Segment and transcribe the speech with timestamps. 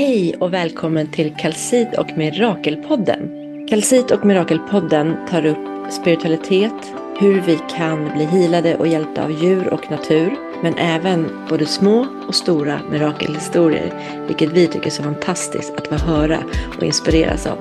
[0.00, 3.30] Hej och välkommen till Kalsit och Mirakelpodden.
[3.68, 9.72] Kalsit och Mirakelpodden tar upp spiritualitet, hur vi kan bli hilade och hjälpta av djur
[9.72, 13.94] och natur, men även både små och stora mirakelhistorier,
[14.26, 16.38] vilket vi tycker är så fantastiskt att få höra
[16.76, 17.58] och inspireras av.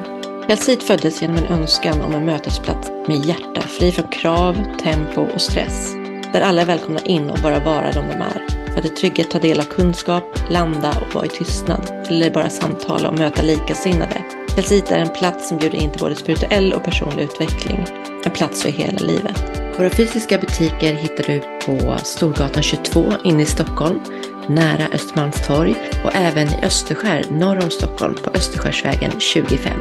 [0.47, 5.41] Kalsit föddes genom en önskan om en mötesplats med hjärta, fri från krav, tempo och
[5.41, 5.93] stress.
[6.33, 9.31] Där alla är välkomna in och bara vara de de är för att i trygghet
[9.31, 11.91] ta del av kunskap, landa och vara i tystnad.
[12.07, 14.23] Eller bara samtala och möta likasinnade.
[14.55, 17.85] Calcita är en plats som bjuder in till både spirituell och personlig utveckling.
[18.25, 19.59] En plats för hela livet.
[19.77, 23.99] Våra fysiska butiker hittar du på Storgatan 22 inne i Stockholm,
[24.47, 29.71] nära Östermalmstorg och även i Österskär norr om Stockholm på Österskärsvägen 25.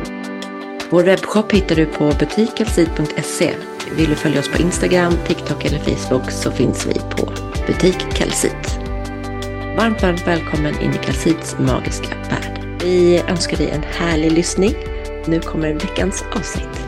[0.91, 3.55] Vår webbshop hittar du på butikkalcit.se.
[3.97, 7.33] Vill du följa oss på Instagram, TikTok eller Facebook så finns vi på
[7.67, 8.68] butik Kalsit.
[9.79, 12.83] Varmt, varmt välkommen in i Kalsits magiska värld.
[12.83, 14.75] Vi önskar dig en härlig lyssning.
[15.27, 16.88] Nu kommer veckans avsnitt.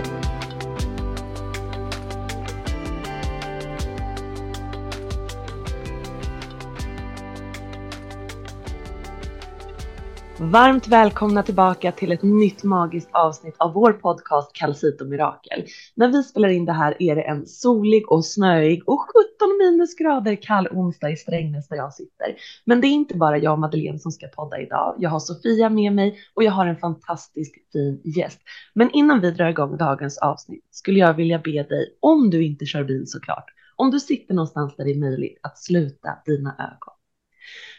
[10.42, 15.64] Varmt välkomna tillbaka till ett nytt magiskt avsnitt av vår podcast Kalsit och Mirakel.
[15.96, 20.42] När vi spelar in det här är det en solig och snöig och 17 minusgrader
[20.42, 22.34] kall onsdag i Strängnäs där jag sitter.
[22.64, 24.94] Men det är inte bara jag och Madeleine som ska podda idag.
[24.98, 28.40] Jag har Sofia med mig och jag har en fantastisk fin gäst.
[28.74, 32.64] Men innan vi drar igång dagens avsnitt skulle jag vilja be dig, om du inte
[32.64, 33.46] kör bil såklart,
[33.76, 36.99] om du sitter någonstans där det är möjligt att sluta dina ögon.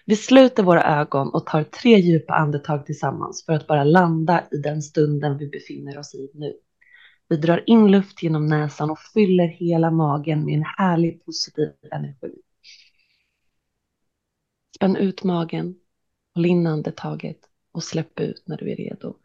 [0.05, 4.57] Vi sluter våra ögon och tar tre djupa andetag tillsammans för att bara landa i
[4.57, 6.53] den stunden vi befinner oss i nu.
[7.29, 12.41] Vi drar in luft genom näsan och fyller hela magen med en härlig positiv energi.
[14.75, 15.75] Spänn ut magen,
[16.35, 17.39] håll in andetaget
[17.71, 19.17] och släpp ut när du är redo.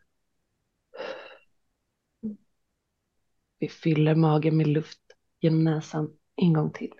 [3.59, 5.01] Vi fyller magen med luft
[5.41, 6.93] genom näsan en gång till.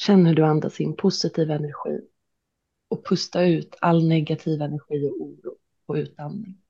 [0.00, 2.00] Känn hur du andas in positiv energi
[2.88, 5.56] och pusta ut all negativ energi och oro
[5.86, 6.62] på utandning.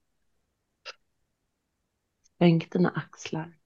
[2.39, 3.59] Sänk dina axlar.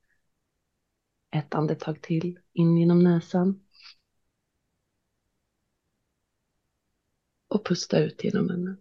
[1.30, 3.64] Ett andetag till in genom näsan.
[7.48, 8.80] Och pusta ut genom munnen.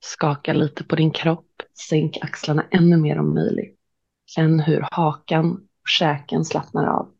[0.00, 1.62] Skaka lite på din kropp.
[1.88, 3.80] Sänk axlarna ännu mer om möjligt.
[4.26, 7.14] Känn hur hakan och käken slappnar av.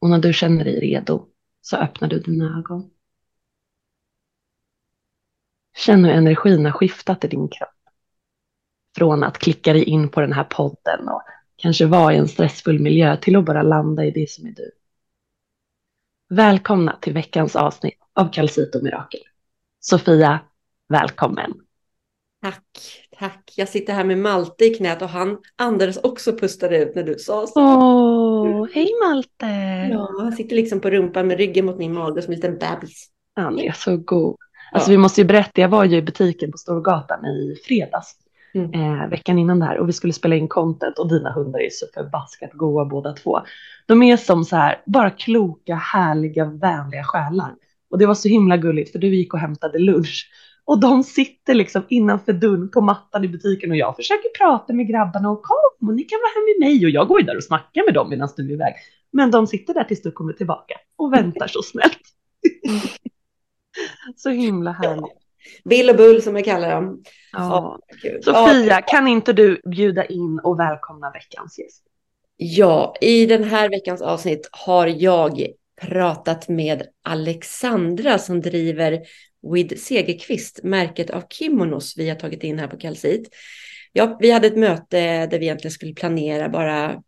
[0.00, 1.28] Och när du känner dig redo
[1.60, 2.90] så öppnar du dina ögon.
[5.76, 7.68] Känn hur energin har skiftat i din kropp.
[8.96, 11.22] Från att klicka dig in på den här podden och
[11.56, 14.70] kanske vara i en stressfull miljö till att bara landa i det som är du.
[16.28, 19.20] Välkomna till veckans avsnitt av Calcito Mirakel.
[19.80, 20.40] Sofia,
[20.88, 21.52] välkommen.
[22.42, 23.52] Tack, tack.
[23.56, 27.18] Jag sitter här med Malte i knät och han andades också pustade ut när du
[27.18, 27.60] sa så.
[27.60, 29.46] Åh, hej Malte!
[29.92, 33.08] Ja, han sitter liksom på rumpan med ryggen mot min mage som en liten bebis.
[33.36, 34.36] Han är så god.
[34.72, 38.16] Alltså vi måste ju berätta, jag var ju i butiken på Storgatan i fredags.
[38.54, 38.72] Mm.
[38.72, 41.70] Eh, veckan innan det här och vi skulle spela in content och dina hundar är
[41.70, 43.40] så förbaskat goa båda två.
[43.86, 47.54] De är som så här, bara kloka, härliga, vänliga själar.
[47.90, 50.30] Och det var så himla gulligt för du gick och hämtade lunch
[50.64, 54.88] och de sitter liksom innanför dörren på mattan i butiken och jag försöker prata med
[54.88, 57.36] grabbarna och kom och ni kan vara här med mig och jag går ju där
[57.36, 58.74] och snackar med dem medan du är iväg.
[59.12, 62.00] Men de sitter där tills du kommer tillbaka och väntar så snällt.
[64.16, 65.24] så himla härligt.
[65.64, 67.02] Bill och Bull som jag kallar dem.
[67.32, 67.78] Ja.
[68.04, 71.84] Oh, Sofia, kan inte du bjuda in och välkomna veckans gäst?
[72.36, 75.46] Ja, i den här veckans avsnitt har jag
[75.80, 79.00] pratat med Alexandra som driver
[79.54, 83.28] With Segerqvist, märket av kimonos vi har tagit in här på Kalsit.
[83.92, 87.02] Ja, vi hade ett möte där vi egentligen skulle planera bara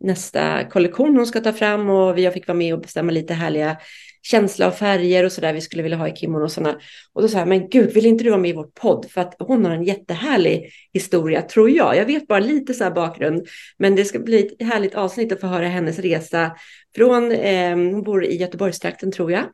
[0.00, 3.76] nästa kollektion hon ska ta fram och jag fick vara med och bestämma lite härliga
[4.24, 6.78] känsla och färger och så där vi skulle vilja ha i kimonosarna.
[7.12, 9.06] Och då sa jag, men gud, vill inte du vara med i vår podd?
[9.10, 11.96] För att hon har en jättehärlig historia, tror jag.
[11.96, 13.46] Jag vet bara lite så här bakgrund,
[13.78, 16.56] men det ska bli ett härligt avsnitt att få höra hennes resa
[16.96, 19.44] från, eh, hon bor i Göteborgstrakten tror jag,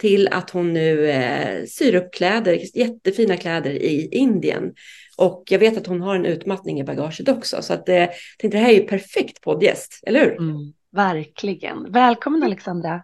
[0.00, 4.72] till att hon nu eh, syr upp kläder, jättefina kläder i Indien.
[5.16, 7.62] Och jag vet att hon har en utmattning i bagaget också.
[7.62, 10.38] Så att, eh, jag tänkte det här är ju perfekt poddgäst, eller hur?
[10.38, 11.92] Mm, verkligen.
[11.92, 13.02] Välkommen Alexandra.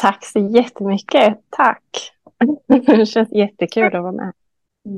[0.00, 1.38] Tack så jättemycket.
[1.50, 2.12] Tack.
[2.86, 4.32] det känns jättekul att vara med.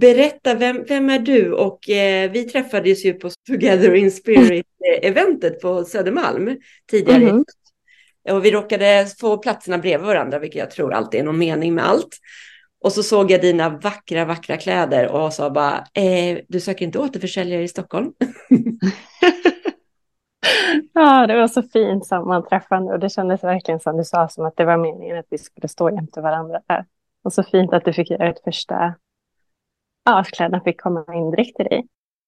[0.00, 1.52] Berätta, vem, vem är du?
[1.52, 6.58] Och eh, vi träffades ju på Together in Spirit-eventet på Södermalm
[6.90, 7.22] tidigare.
[7.22, 8.32] Mm -hmm.
[8.32, 11.88] Och vi råkade få platserna bredvid varandra, vilket jag tror alltid är någon mening med
[11.88, 12.18] allt.
[12.84, 16.98] Och så såg jag dina vackra, vackra kläder och sa bara, eh, du söker inte
[16.98, 18.12] återförsäljare i Stockholm?
[20.92, 24.56] ja, det var så fint sammanträffande och det kändes verkligen som du sa, som att
[24.56, 26.86] det var meningen att vi skulle stå jämte varandra där.
[27.22, 28.94] Och så fint att du fick göra ett första,
[30.04, 31.86] ja, att kläderna fick komma in direkt till dig.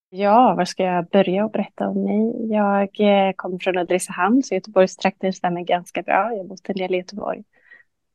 [0.09, 2.51] Ja, var ska jag börja och berätta om mig?
[2.51, 6.31] Jag eh, kommer från Ulricehamn, så Göteborgstrakten stämmer ganska bra.
[6.31, 7.43] Jag har bott en del i Göteborg.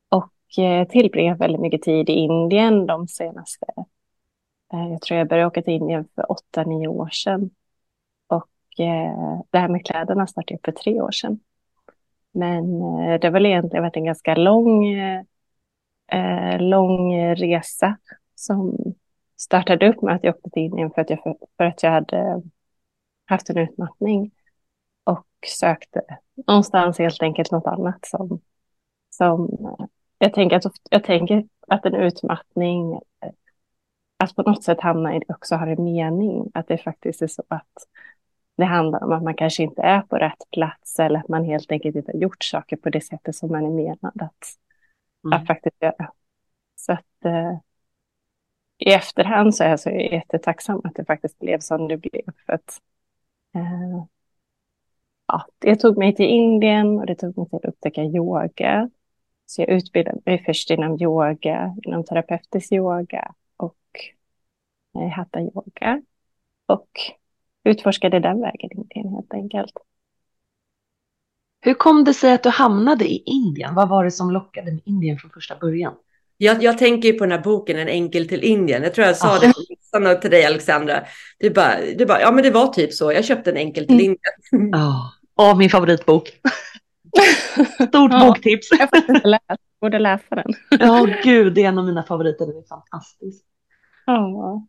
[0.09, 3.67] Och eh, tillbringat väldigt mycket tid i Indien de senaste...
[4.73, 7.51] Eh, jag tror jag började åka till Indien för åtta, nio år sedan
[8.81, 11.41] eh, det här med kläderna startade jag för tre år sedan.
[12.33, 15.23] Men eh, det har väl egentligen varit en ganska lång, eh,
[16.13, 17.97] eh, lång resa
[18.35, 18.77] som
[19.37, 22.43] startade upp med att jag åkte till Indien för att jag, för att jag hade
[23.25, 24.31] haft en utmattning
[25.05, 26.03] och sökte
[26.47, 28.41] någonstans helt enkelt något annat som,
[29.11, 29.59] som
[30.19, 33.01] jag tänker att, jag tänker att en utmattning,
[34.17, 37.27] att på något sätt hamna i det också har en mening, att det faktiskt är
[37.27, 37.73] så att
[38.61, 41.73] det handlar om att man kanske inte är på rätt plats eller att man helt
[41.73, 44.57] enkelt inte har gjort saker på det sättet som man är menad att,
[45.25, 45.39] mm.
[45.39, 46.13] att faktiskt göra.
[46.77, 47.59] Så att eh,
[48.79, 52.25] i efterhand så är jag så jättetacksam att det faktiskt blev som det blev.
[52.47, 52.81] För att,
[53.55, 54.05] eh,
[55.27, 58.91] ja, det tog mig till Indien och det tog mig till att upptäcka yoga.
[59.47, 63.77] Så jag utbildade mig först inom yoga, inom terapeutisk yoga och
[64.95, 66.03] eh, hatta yoga.
[66.67, 66.89] Och
[67.65, 69.73] utforskade den vägen in helt enkelt.
[71.61, 73.75] Hur kom det sig att du hamnade i Indien?
[73.75, 75.95] Vad var det som lockade med Indien från första början?
[76.37, 78.83] Jag, jag tänker ju på den här boken En enkel till Indien.
[78.83, 80.01] Jag tror jag sa oh.
[80.03, 81.03] det till dig Alexandra.
[81.39, 83.13] Du bara, du bara, ja men det var typ så.
[83.13, 84.05] Jag köpte en enkel till mm.
[84.05, 84.71] Indien.
[84.73, 85.53] Ja, oh.
[85.53, 86.29] oh, min favoritbok.
[87.89, 88.69] Stort ja, boktips.
[88.71, 90.55] Jag läst, borde läsa den.
[90.71, 92.47] Ja, gud, det är en av mina favoriter.
[92.47, 93.45] Den är fantastisk.
[94.07, 94.67] Ja.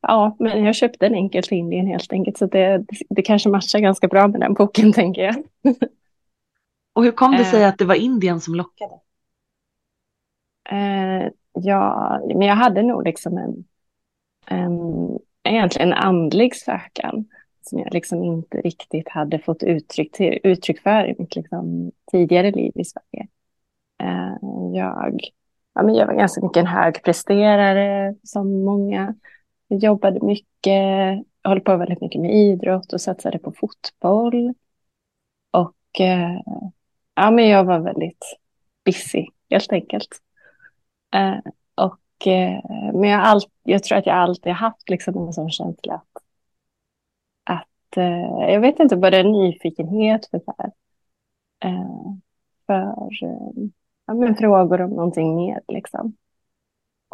[0.00, 2.38] Ja, men jag köpte en enkel till Indien helt enkelt.
[2.38, 5.34] Så det, det kanske matchar ganska bra med den boken, tänker jag.
[6.92, 7.68] Och hur kom det sig eh.
[7.68, 8.94] att det var Indien som lockade?
[10.70, 13.64] Eh, ja, men jag hade nog liksom en,
[14.46, 14.78] en,
[15.42, 17.24] egentligen en andlig sökan
[17.62, 22.50] som jag liksom inte riktigt hade fått uttryck, till, uttryck för i mitt liksom tidigare
[22.50, 23.28] liv i Sverige.
[24.02, 24.36] Eh,
[24.74, 25.20] jag,
[25.74, 29.14] ja, men jag var ganska mycket en högpresterare som många.
[29.74, 34.54] Jag jobbade mycket, höll på väldigt mycket med idrott och satsade på fotboll.
[35.50, 36.40] Och eh,
[37.14, 38.36] ja, men jag var väldigt
[38.84, 40.08] busy helt enkelt.
[41.14, 41.38] Eh,
[41.74, 42.60] och, eh,
[42.94, 46.22] men jag, all, jag tror att jag alltid haft liksom en sån känsla att,
[47.44, 50.70] att eh, jag vet inte, bara en nyfikenhet för, här,
[52.66, 53.68] för eh,
[54.06, 55.60] ja, men frågor om någonting mer.
[55.68, 56.16] Liksom.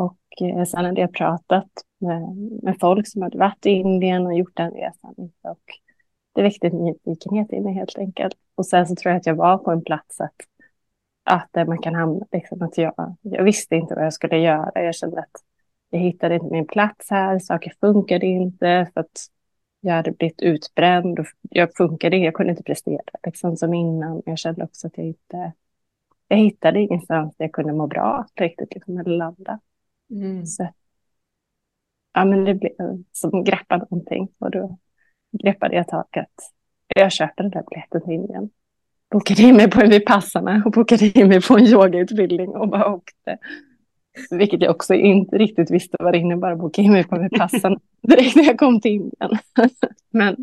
[0.00, 4.35] Och eh, sen hade jag pratat med, med folk som hade varit i Indien och
[4.35, 5.14] gjort den resan.
[5.43, 5.61] Och
[6.35, 8.35] det väckte en nyfikenhet i mig helt enkelt.
[8.55, 10.35] Och sen så tror jag att jag var på en plats att
[11.23, 14.85] att man kan hamna, liksom, att jag, jag visste inte vad jag skulle göra.
[14.85, 15.44] Jag kände att
[15.91, 19.27] jag hittade inte min plats här, saker funkade inte för att
[19.81, 24.22] jag hade blivit utbränd och jag funkade, jag kunde inte prestera liksom som innan.
[24.27, 25.53] Jag kände också att jag inte,
[26.29, 29.60] jag hittade ingenstans där jag kunde må bra riktigt, liksom, eller landa.
[30.10, 30.46] Mm.
[30.46, 30.69] Så,
[32.12, 32.72] ja, men det blev
[33.12, 34.79] som greppa någonting och då
[35.43, 36.32] greppade jag taget.
[36.94, 38.50] Jag köpte den där biljetten till Indien
[39.10, 42.94] bokade in mig på en Vipassana och bokade in mig på en yogautbildning och bara
[42.94, 43.38] åkte.
[44.31, 47.81] Vilket jag också inte riktigt visste vad det innebar att boka in mig på Vipassana
[48.02, 49.38] direkt när jag kom till Indien.
[50.10, 50.36] Men,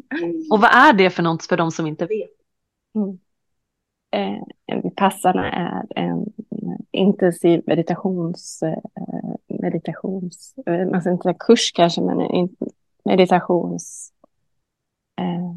[0.52, 2.30] och vad är det för något för de som inte vet?
[2.96, 3.18] Mm.
[4.12, 6.26] Eh, Vipassana är en
[6.92, 9.27] intensiv meditations, eh,
[9.60, 12.50] meditations, eh, alltså inte kurs kanske, men en
[13.04, 14.14] meditations
[15.20, 15.54] eh,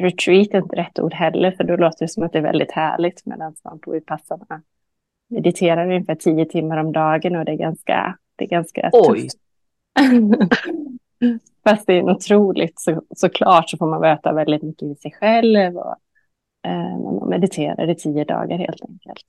[0.00, 2.72] retreat är inte rätt ord heller, för då låter det som att det är väldigt
[2.72, 4.62] härligt, medan man på Vipassana
[5.28, 9.20] mediterar ungefär tio timmar om dagen och det är ganska, det är ganska Oj.
[9.20, 9.38] tufft.
[11.64, 15.76] Fast det är otroligt, så, såklart så får man möta väldigt mycket i sig själv
[15.76, 15.96] och
[16.66, 19.24] eh, man mediterar i tio dagar helt enkelt.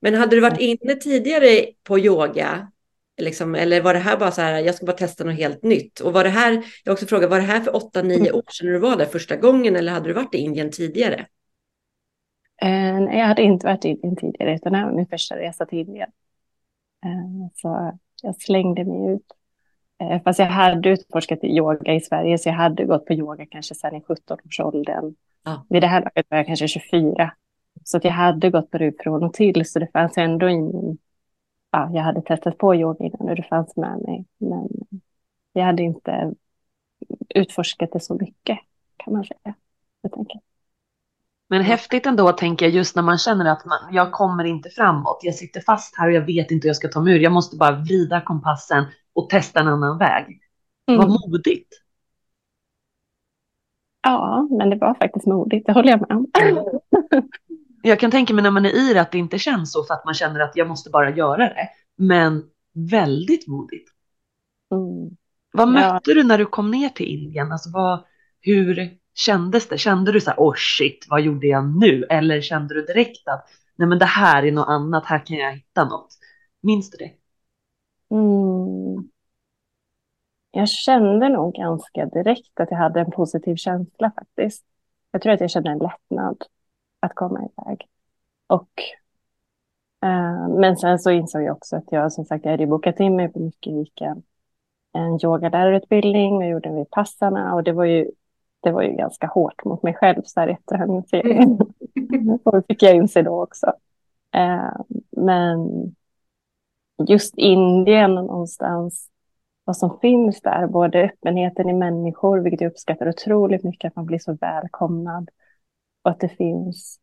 [0.00, 2.70] Men hade du varit inne tidigare på yoga
[3.18, 6.00] Liksom, eller var det här bara så här, jag ska bara testa något helt nytt?
[6.00, 8.66] Och var det här, jag också frågar, var det här för åtta, nio år sedan
[8.66, 11.26] du var där första gången eller hade du varit i Indien tidigare?
[12.64, 15.36] Uh, nej, jag hade inte varit i Indien tidigare, utan det här var min första
[15.36, 16.10] resa till Indien.
[17.06, 19.26] Uh, så jag slängde mig ut.
[20.02, 23.74] Uh, fast jag hade utforskat yoga i Sverige, så jag hade gått på yoga kanske
[23.74, 25.14] sedan i 17-årsåldern.
[25.44, 25.56] Ah.
[25.68, 27.32] Vid det här laget var jag kanske 24.
[27.84, 30.58] Så att jag hade gått på det från och till, så det fanns ändå i
[30.58, 30.98] min
[31.70, 34.24] ja, jag hade testat på yoga innan och det fanns med mig.
[34.38, 34.68] Men
[35.52, 36.34] jag hade inte
[37.28, 38.58] utforskat det så mycket
[38.96, 39.54] kan man säga.
[40.02, 40.40] Jag tänker.
[41.48, 45.18] Men häftigt ändå tänker jag just när man känner att man, jag kommer inte framåt.
[45.22, 47.20] Jag sitter fast här och jag vet inte hur jag ska ta mig ur.
[47.20, 50.40] Jag måste bara vrida kompassen och testa en annan väg.
[50.86, 50.98] Mm.
[50.98, 51.74] Vad modigt.
[54.02, 56.26] Ja, men det var faktiskt modigt, det håller jag med om.
[57.82, 59.94] jag kan tänka mig när man är i det att det inte känns så för
[59.94, 61.68] att man känner att jag måste bara göra det.
[61.96, 62.44] Men
[62.90, 63.88] väldigt modigt.
[64.72, 65.16] Mm.
[65.52, 66.14] Vad mötte ja.
[66.14, 67.52] du när du kom ner till Indien?
[67.52, 68.04] Alltså vad,
[68.40, 69.78] hur kändes det?
[69.78, 72.04] Kände du så här, oh shit, vad gjorde jag nu?
[72.04, 75.52] Eller kände du direkt att, nej men det här är något annat, här kan jag
[75.52, 76.08] hitta något?
[76.62, 77.12] Minns du det?
[78.14, 79.08] Mm.
[80.50, 84.64] Jag kände nog ganska direkt att jag hade en positiv känsla faktiskt.
[85.10, 86.44] Jag tror att jag kände en lättnad
[87.00, 87.88] att komma iväg.
[88.46, 88.70] Och,
[90.02, 93.16] eh, men sen så insåg jag också att jag som sagt jag hade bokat in
[93.16, 94.16] mig på mycket vika
[94.92, 98.10] en yogalärarutbildning, jag gjorde den vid passarna och det var ju,
[98.60, 101.58] det var ju ganska hårt mot mig själv så här efter harmoniseringen.
[102.44, 103.72] och det fick jag inse då också.
[104.34, 105.68] Eh, men
[107.08, 109.10] just Indien någonstans,
[109.64, 114.06] vad som finns där, både öppenheten i människor, vilket jag uppskattar otroligt mycket, att man
[114.06, 115.30] blir så välkomnad.
[116.02, 117.00] Och att det finns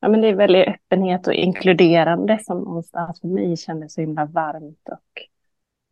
[0.00, 4.24] Ja, men det är väldigt öppenhet och inkluderande som någonstans för mig kändes så himla
[4.24, 5.28] varmt och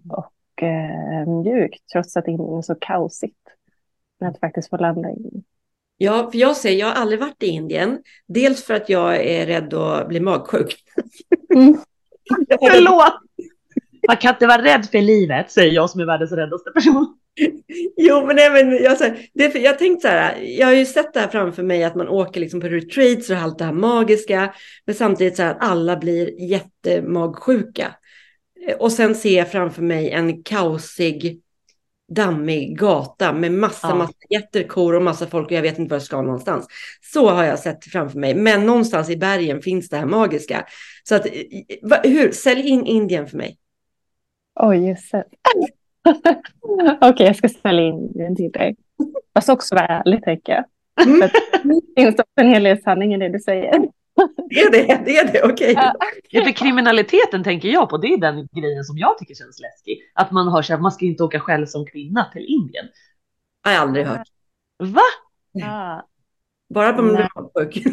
[0.08, 3.37] och eh, mjukt, trots att det är så kaosigt.
[4.20, 5.44] Men att faktiskt få landa in.
[5.96, 8.02] Ja, för jag säger, jag har aldrig varit i Indien.
[8.26, 10.76] Dels för att jag är rädd att bli magsjuk.
[11.54, 11.78] Mm.
[12.49, 13.14] Förlåt!
[14.08, 17.18] Man kan inte vara rädd för livet, säger jag som är världens räddaste person.
[17.97, 21.12] Jo, men, men jag, så här, det, jag tänkte så här, jag har ju sett
[21.14, 24.55] det här framför mig att man åker liksom på retreats och allt det här magiska,
[24.85, 27.95] men samtidigt så här att alla blir jättemagsjuka.
[28.78, 31.40] Och sen ser jag framför mig en kaosig,
[32.09, 33.95] dammig gata med massa, ja.
[33.95, 36.66] massa jättekor och massa folk och jag vet inte var jag ska någonstans.
[37.12, 38.35] Så har jag sett framför mig.
[38.35, 40.66] Men någonstans i bergen finns det här magiska.
[41.05, 41.26] Så att,
[42.05, 43.59] hur, sälj in Indien för mig.
[44.61, 45.25] Oj, just det.
[46.07, 48.77] Okej, okay, jag ska sälja in den till dig.
[49.35, 50.65] Fast också vara ärlig, tänker jag.
[51.07, 51.21] Mm.
[51.95, 53.89] Det finns också en hel del sanning i det du säger.
[54.51, 55.73] Det är det, det är det, okej.
[55.73, 55.93] Okay.
[56.31, 56.45] Ja.
[56.45, 59.99] för kriminaliteten tänker jag på, det är den grejen som jag tycker känns läskig.
[60.15, 62.87] Att man har så här, man ska inte åka själv som kvinna till Indien.
[63.63, 64.29] Har jag aldrig hört.
[64.79, 65.03] Va?
[65.53, 66.09] Ja.
[66.75, 67.87] Bara på min sjuk.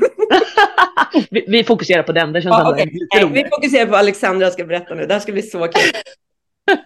[1.32, 2.86] vi, vi fokuserar på den, det känns ja, okay.
[3.15, 5.91] Nej, Vi fokuserar på Alexandra ska berätta nu, det här ska bli så kul.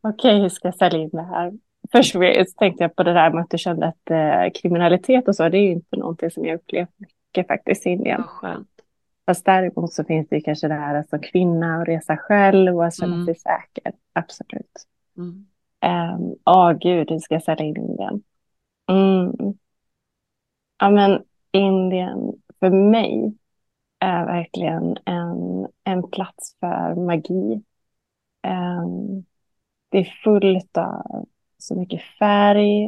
[0.00, 1.52] Okej, okay, hur ska jag sälja in det här?
[1.92, 2.16] Först
[2.58, 5.58] tänkte jag på det där med att du kände att eh, kriminalitet och så, det
[5.58, 8.22] är ju inte någonting som jag upplevt mycket faktiskt i Indien.
[8.22, 8.68] skönt.
[9.26, 12.86] Fast däremot så finns det kanske det här att som kvinna att resa själv och
[12.86, 13.26] att känna mm.
[13.26, 13.92] sig säker.
[14.12, 14.86] Absolut.
[15.16, 15.46] Mm.
[15.86, 18.22] Um, oh, gud, hur ska jag sälja in Indien?
[18.88, 19.54] Mm.
[20.78, 23.34] Ja, men Indien för mig
[23.98, 27.62] är verkligen en, en plats för magi.
[28.46, 29.24] Um,
[29.96, 31.26] det är fullt av
[31.58, 32.84] så mycket färg.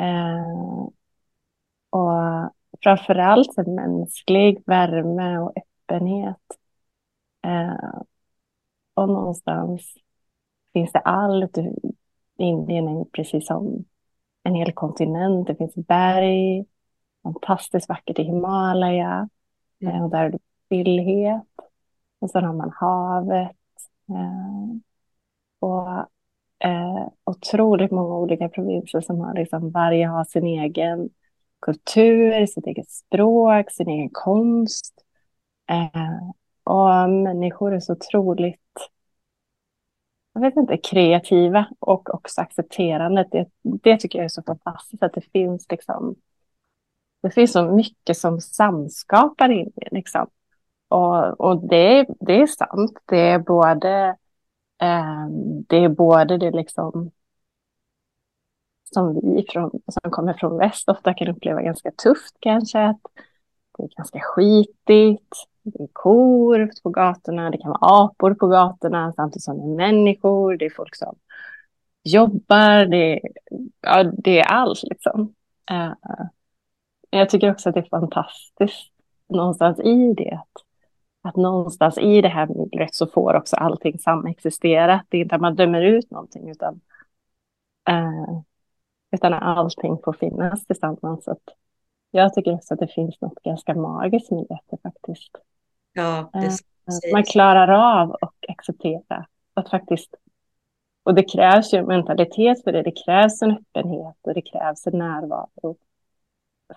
[0.00, 0.88] Eh,
[1.90, 2.50] och
[2.82, 6.42] framförallt en mänsklig värme och öppenhet.
[7.46, 8.02] Eh,
[8.94, 9.94] och någonstans
[10.72, 11.58] finns det allt.
[12.38, 13.84] Indien är precis som
[14.42, 15.46] en hel kontinent.
[15.46, 16.64] Det finns berg,
[17.22, 19.28] fantastiskt vackert i Himalaya.
[19.80, 19.94] Mm.
[19.94, 21.48] Eh, och där är det stillhet.
[22.18, 23.56] Och sen har man havet.
[24.08, 24.78] Eh,
[25.58, 26.13] och
[26.64, 31.10] eh, otroligt många olika provinser som har liksom, varje har sin egen
[31.60, 34.94] kultur, sitt eget språk, sin egen konst.
[35.70, 36.30] Eh,
[36.64, 38.60] och människor är så otroligt,
[40.32, 43.28] jag vet inte, kreativa och också accepterande.
[43.30, 46.14] Det, det tycker jag är så fantastiskt att det finns liksom,
[47.22, 50.26] det finns så mycket som samskapar in liksom.
[50.88, 54.16] Och, och det, det är sant, det är både
[54.84, 57.10] Ehm, det är både det liksom
[58.94, 62.80] som vi från, som kommer från väst ofta kan uppleva ganska tufft kanske.
[62.80, 63.00] Att
[63.78, 69.12] det är ganska skitigt, det är kor på gatorna, det kan vara apor på gatorna
[69.12, 71.14] samtidigt som det är människor, det är folk som
[72.02, 73.20] jobbar, det är,
[73.80, 75.34] ja, det är allt liksom.
[75.70, 75.94] Ehm,
[77.10, 78.92] jag tycker också att det är fantastiskt
[79.28, 80.40] någonstans i det.
[80.42, 80.63] Att,
[81.24, 85.04] att någonstans i det här myllret så får också allting samexistera.
[85.08, 86.80] Det är inte att man dömer ut någonting utan
[87.90, 88.40] uh,
[89.10, 91.24] utan allting får finnas tillsammans.
[91.24, 91.36] Så
[92.10, 95.30] jag tycker också att det finns något ganska magiskt med det faktiskt.
[95.92, 100.14] Ja, det uh, man klarar av och acceptera att faktiskt
[101.02, 102.82] och det krävs ju mentalitet för det.
[102.82, 105.76] Det krävs en öppenhet och det krävs en närvaro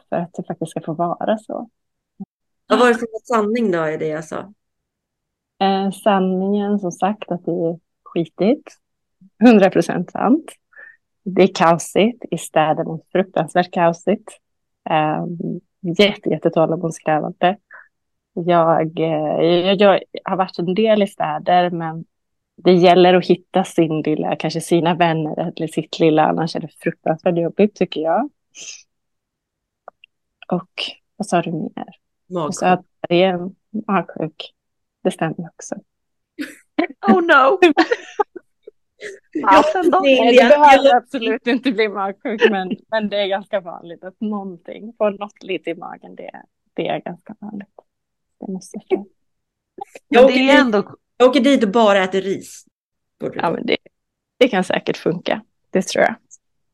[0.10, 1.70] för att det faktiskt ska få vara så.
[2.68, 4.54] Vad var det för sanning då i det jag sa?
[5.60, 8.78] Eh, sanningen som sagt att det är skitigt.
[9.44, 10.52] 100 procent sant.
[11.24, 14.30] Det är kaosigt i städerna, fruktansvärt kaosigt.
[14.90, 15.26] Eh,
[15.98, 17.58] jätte, jätte tålamodskrävande.
[18.34, 22.06] Jag, eh, jag, jag har varit en del i städer men
[22.56, 26.70] det gäller att hitta sin lilla, kanske sina vänner eller sitt lilla, annars är det
[26.80, 28.30] fruktansvärt jobbigt tycker jag.
[30.48, 30.70] Och
[31.16, 32.07] vad sa du mer?
[32.30, 32.64] Magsjuk.
[32.64, 33.50] att det är
[33.88, 34.54] magsjuk.
[35.04, 35.76] Det stämmer också.
[37.08, 37.60] Oh no!
[39.32, 39.64] ja,
[40.02, 44.94] Nej, det behöver absolut inte bli magsjuk, men, men det är ganska vanligt att någonting
[44.98, 46.16] får något lite i magen.
[46.16, 46.32] Det,
[46.74, 47.76] det är ganska vanligt.
[48.40, 49.06] Det måste jag säga.
[50.08, 50.96] Jag åker, ändå...
[51.18, 52.66] jag åker dit och bara äter ris.
[53.20, 53.78] Ja, men det,
[54.38, 55.42] det kan säkert funka.
[55.70, 56.16] Det tror jag.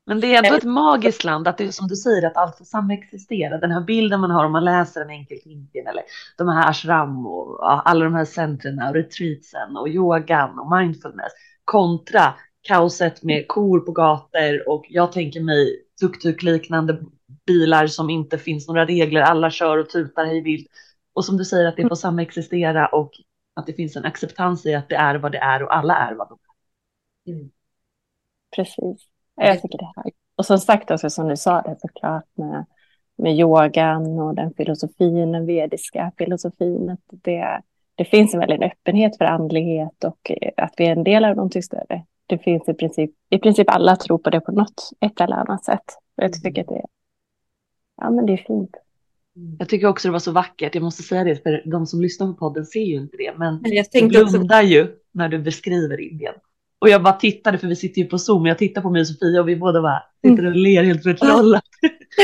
[0.06, 2.58] Men det är ändå ett magiskt land, att det är som du säger, att allt
[2.58, 3.58] får samexistera.
[3.58, 6.04] Den här bilden man har om man läser en enkel Indien eller
[6.38, 11.32] de här ashram och alla de här centren och retreatsen och yogan och mindfulness
[11.66, 17.00] kontra kaoset med kor på gator och jag tänker mig tuk-tuk-liknande
[17.46, 20.68] bilar som inte finns några regler, alla kör och tutar hej vilt.
[21.14, 23.12] Och som du säger att det får samexistera och
[23.54, 26.16] att det finns en acceptans i att det är vad det är och alla är
[26.16, 26.38] vad de
[27.26, 27.36] är.
[27.36, 27.52] Mm.
[28.56, 29.13] Precis.
[29.36, 30.06] Jag tycker det här.
[30.36, 32.66] Och som sagt också som du sa det såklart med,
[33.18, 36.90] med yogan och den filosofin, den vediska filosofin.
[36.90, 37.62] Att det,
[37.96, 41.64] det finns en väldig öppenhet för andlighet och att vi är en del av någonting
[41.64, 42.06] större.
[42.28, 45.66] Det finns i princip, i princip alla tror på det på något, ett eller annat
[45.66, 45.98] sätt.
[46.16, 46.86] Jag tycker att det,
[47.98, 48.76] ja, men det är fint.
[49.60, 50.76] Jag tycker också det var så vackert.
[50.76, 53.34] Jag måste säga det, för de som lyssnar på podden ser ju inte det.
[53.38, 54.62] Men jag du blundar också...
[54.62, 56.34] ju när du beskriver Indien.
[56.84, 59.08] Och jag bara tittade, för vi sitter ju på Zoom, jag tittar på mig och
[59.08, 61.64] Sofia och vi båda bara sitter och ler helt förtrollat.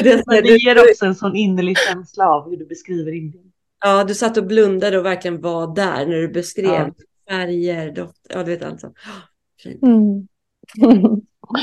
[0.03, 3.43] Det, det ger också en sån innerlig känsla av hur du beskriver Indien.
[3.83, 6.91] Ja, du satt och blundade och verkligen var där när du beskrev ja.
[7.29, 8.91] färger, doft, ja du vet alltså.
[9.63, 9.83] Fint.
[9.83, 10.27] Mm.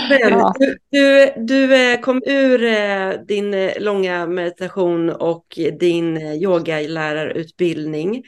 [0.08, 0.54] Men ja.
[0.58, 8.24] du, du, du, eh, kom ur eh, din eh, långa meditation och din yogalärarutbildning.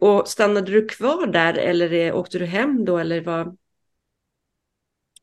[0.00, 3.56] Och stannade du kvar där eller åkte du hem då eller vad?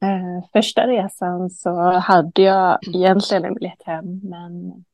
[0.05, 4.85] Eh, första resan så hade jag egentligen en biljett hem, men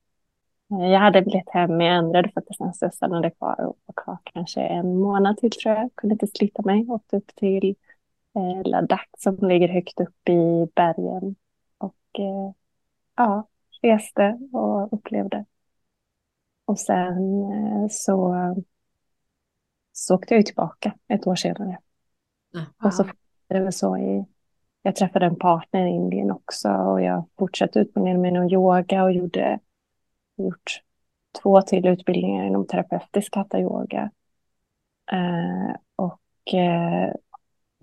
[0.71, 3.61] eh, jag hade en biljett hem, men jag ändrade faktiskt sen så jag stannade kvar
[3.61, 5.89] och var kvar kanske en månad till tror jag.
[5.95, 7.75] Kunde inte slita mig, åkte upp till
[8.35, 11.35] eh, Ladakh som ligger högt upp i bergen
[11.77, 12.51] och eh,
[13.15, 13.47] ja,
[13.81, 15.45] reste och upplevde.
[16.65, 18.35] Och sen eh, så,
[19.91, 21.77] så åkte jag tillbaka ett år senare.
[22.55, 22.67] Aha.
[22.83, 23.05] Och så
[23.47, 24.25] det så i
[24.81, 29.11] jag träffade en partner i Indien också och jag fortsatte utbildningen med inom yoga och
[29.11, 29.59] gjorde
[30.37, 30.81] gjort
[31.41, 34.11] två till utbildningar inom terapeutisk hatha yoga.
[35.11, 37.13] Eh, och eh,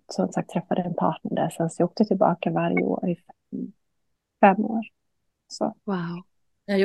[0.08, 3.72] som sagt träffade en partner där sen så jag åkte tillbaka varje år i fem,
[4.40, 4.86] fem år.
[5.48, 5.74] Så.
[5.84, 6.22] Wow.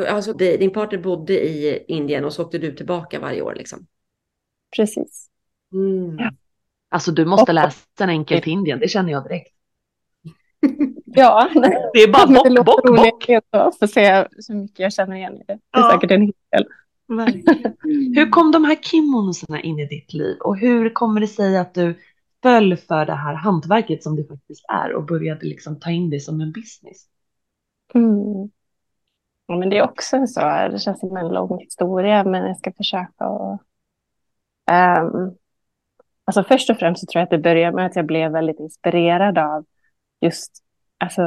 [0.09, 3.87] Alltså, din partner bodde i Indien och så åkte du tillbaka varje år liksom?
[4.75, 5.29] Precis.
[5.73, 6.17] Mm.
[6.19, 6.31] Ja.
[6.89, 9.55] Alltså du måste läsa en enkel till Indien, det känner jag direkt.
[11.15, 11.49] Ja,
[11.93, 13.25] det är bara bock, bock, bock.
[13.79, 15.53] Får se så mycket jag känner igen i det.
[15.53, 15.91] Det är ja.
[15.91, 16.65] säkert en hel
[18.15, 21.73] Hur kom de här kimonosarna in i ditt liv och hur kommer det sig att
[21.73, 21.95] du
[22.43, 26.19] föll för det här hantverket som det faktiskt är och började liksom ta in det
[26.19, 26.97] som en business?
[27.93, 28.49] Mm.
[29.47, 32.71] Ja, men det är också så, det känns som en lång historia, men jag ska
[32.71, 33.61] försöka att...
[34.71, 35.35] Um,
[36.25, 38.59] alltså först och främst så tror jag att det började med att jag blev väldigt
[38.59, 39.65] inspirerad av
[40.23, 40.63] just
[40.97, 41.23] alltså,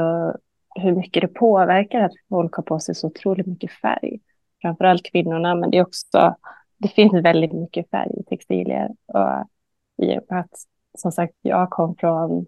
[0.75, 4.19] hur mycket det påverkar att folk har på sig så otroligt mycket färg.
[4.61, 6.35] Framförallt kvinnorna, men det är också,
[6.77, 8.89] det finns väldigt mycket färg i textilier.
[9.05, 9.47] Och
[10.05, 10.51] i och med att,
[10.97, 12.45] som sagt, jag kom från,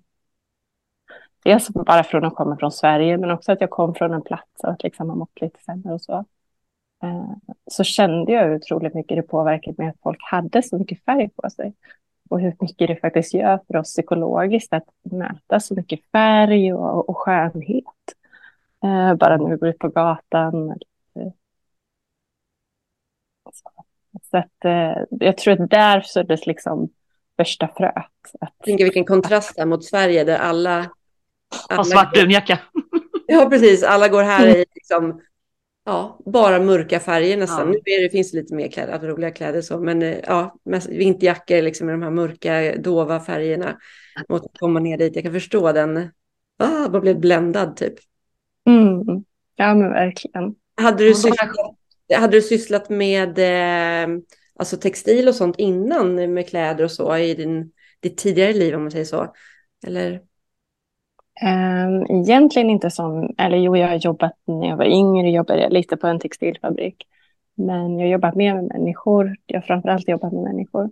[1.43, 4.63] dels bara från att komma från Sverige, men också att jag kom från en plats
[4.63, 6.25] och att liksom har mått lite sämre och så.
[7.03, 7.31] Eh,
[7.71, 11.49] så kände jag otroligt mycket det påverkade med att folk hade så mycket färg på
[11.49, 11.73] sig
[12.29, 17.09] och hur mycket det faktiskt gör för oss psykologiskt att möta så mycket färg och,
[17.09, 17.85] och skönhet.
[18.83, 20.79] Eh, bara när vi går ut på gatan.
[24.31, 26.89] Så att, eh, jag tror att där föddes liksom
[27.37, 27.95] första fröet.
[28.39, 28.53] Att...
[28.65, 30.91] Tänk vilken kontrast där mot Sverige där alla...
[31.69, 32.59] alla har svart dunjacka.
[33.27, 33.83] ja, precis.
[33.83, 35.21] Alla går här i liksom,
[35.89, 37.73] ja, bara mörka färger nästan.
[37.73, 37.79] Ja.
[37.85, 40.55] Nu är det, finns det lite mer kläder, alltså roliga kläder så, men eh, ja,
[40.89, 43.77] vinterjackor liksom med de här mörka, dova färgerna.
[44.29, 46.09] Mot att komma ner dit, jag kan förstå den.
[46.57, 47.93] Ah, man blev bländad typ.
[48.67, 49.23] Mm.
[49.55, 50.55] Ja, men verkligen.
[50.81, 51.49] Hade du, sysslat,
[52.15, 54.17] hade du sysslat med eh,
[54.59, 58.81] alltså textil och sånt innan med kläder och så i din, ditt tidigare liv om
[58.81, 59.33] man säger så?
[59.87, 60.21] Eller?
[61.41, 65.73] Ehm, egentligen inte som, eller jo, jag har jobbat när jag var yngre, jobbade jag
[65.73, 67.07] lite på en textilfabrik.
[67.55, 70.91] Men jag har jobbat mer med människor, jag har framförallt jobbat med människor.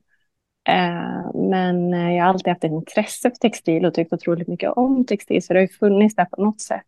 [0.70, 5.06] Ehm, men jag har alltid haft ett intresse för textil och tyckt otroligt mycket om
[5.06, 6.88] textil, så det har ju funnits där på något sätt.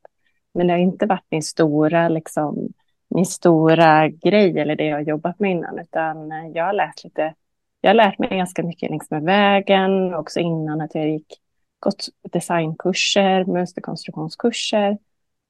[0.53, 2.69] Men det har inte varit min stora, liksom,
[3.09, 7.33] min stora grej eller det jag har jobbat med innan, utan jag har lärt lite,
[7.81, 11.39] jag har lärt mig ganska mycket längs med vägen, också innan att jag gick
[11.79, 14.97] gått designkurser, mönsterkonstruktionskurser,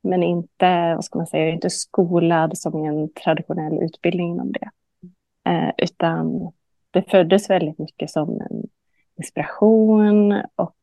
[0.04, 4.70] men inte, vad ska man säga, inte skolad som i en traditionell utbildning inom det.
[5.50, 6.52] Eh, utan
[6.92, 8.63] det föddes väldigt mycket som en
[9.18, 10.78] inspiration och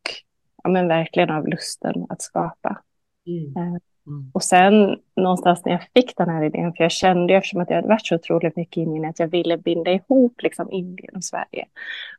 [0.63, 2.83] ja, men verkligen av lusten att skapa.
[3.27, 3.57] Mm.
[3.57, 4.31] Eh, Mm.
[4.35, 7.71] och sen någonstans när jag fick den här idén, för jag kände ju eftersom att
[7.71, 11.17] jag hade varit så otroligt mycket i Indien, att jag ville binda ihop liksom Indien
[11.17, 11.67] och Sverige.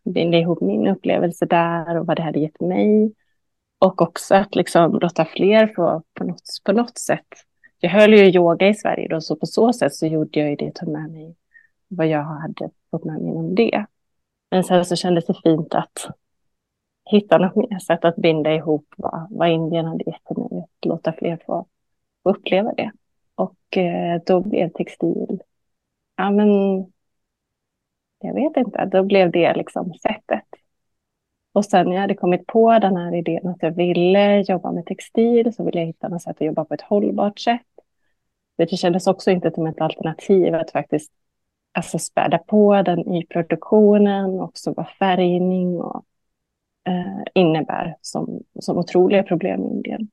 [0.04, 3.14] Binda ihop min upplevelse där och vad det hade gett mig.
[3.80, 7.28] Och också att liksom låta fler få på något, på något sätt.
[7.80, 10.56] Jag höll ju yoga i Sverige då, så på så sätt så gjorde jag ju
[10.56, 11.36] det, tog med mig
[11.88, 13.86] vad jag hade fått med mig inom det.
[14.52, 16.08] Men sen så kändes det fint att
[17.12, 21.14] hitta något mer sätt att binda ihop vad, vad Indien hade gett mig, att låta
[21.14, 21.66] fler få,
[22.28, 22.92] få uppleva det.
[23.36, 25.42] Och eh, då blev textil,
[26.16, 26.48] ja men,
[28.20, 30.46] jag vet inte, då blev det liksom sättet.
[31.54, 34.86] Och sen när jag hade kommit på den här idén att jag ville jobba med
[34.86, 37.62] textil så ville jag hitta något sätt att jobba på ett hållbart sätt.
[38.58, 41.12] Det kändes också inte som ett alternativ att faktiskt
[41.72, 46.06] alltså späda på den i produktionen, också vad färgning och,
[46.88, 50.10] eh, innebär som, som otroliga problem i Indien.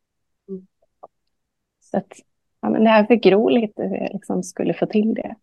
[1.95, 2.13] Så att,
[2.61, 5.35] ja, men det här fick gro lite hur jag liksom skulle få till det.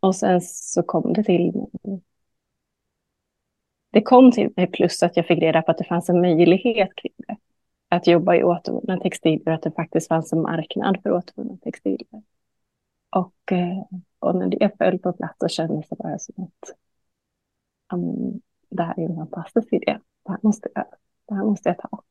[0.00, 1.52] Och sen så kom det till.
[3.90, 6.94] Det kom till mig plus att jag fick reda på att det fanns en möjlighet
[6.96, 7.36] kring det.
[7.88, 12.22] Att jobba i återvunna textilier, att det faktiskt fanns en marknad för återvunna textilier.
[13.10, 13.82] Och, eh,
[14.18, 16.76] och när det föll på plats så kändes det bara som att
[17.94, 19.98] um, det här är en fantastisk idé.
[20.24, 20.84] Det här måste jag,
[21.28, 22.02] det här måste jag ta.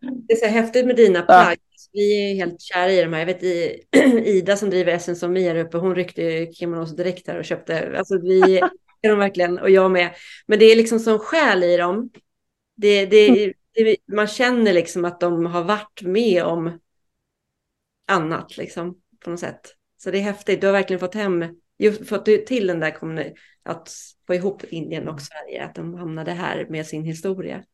[0.00, 1.58] Det är så häftigt med dina plagg.
[1.94, 3.18] Vi är helt kära i de här.
[3.18, 3.42] Jag vet
[4.26, 7.98] Ida som driver Essence vi här uppe, hon ryckte kimonos direkt här och köpte.
[7.98, 8.58] Alltså vi
[9.02, 10.14] är de verkligen och jag med.
[10.46, 12.10] Men det är liksom som själ i dem.
[12.76, 16.78] Det, det, det, man känner liksom att de har varit med om
[18.08, 19.74] annat liksom på något sätt.
[19.96, 20.60] Så det är häftigt.
[20.60, 21.44] Du har verkligen fått hem,
[22.08, 22.90] fått till den där
[23.62, 23.92] att
[24.26, 27.64] få ihop Indien och Sverige, att de hamnade här med sin historia.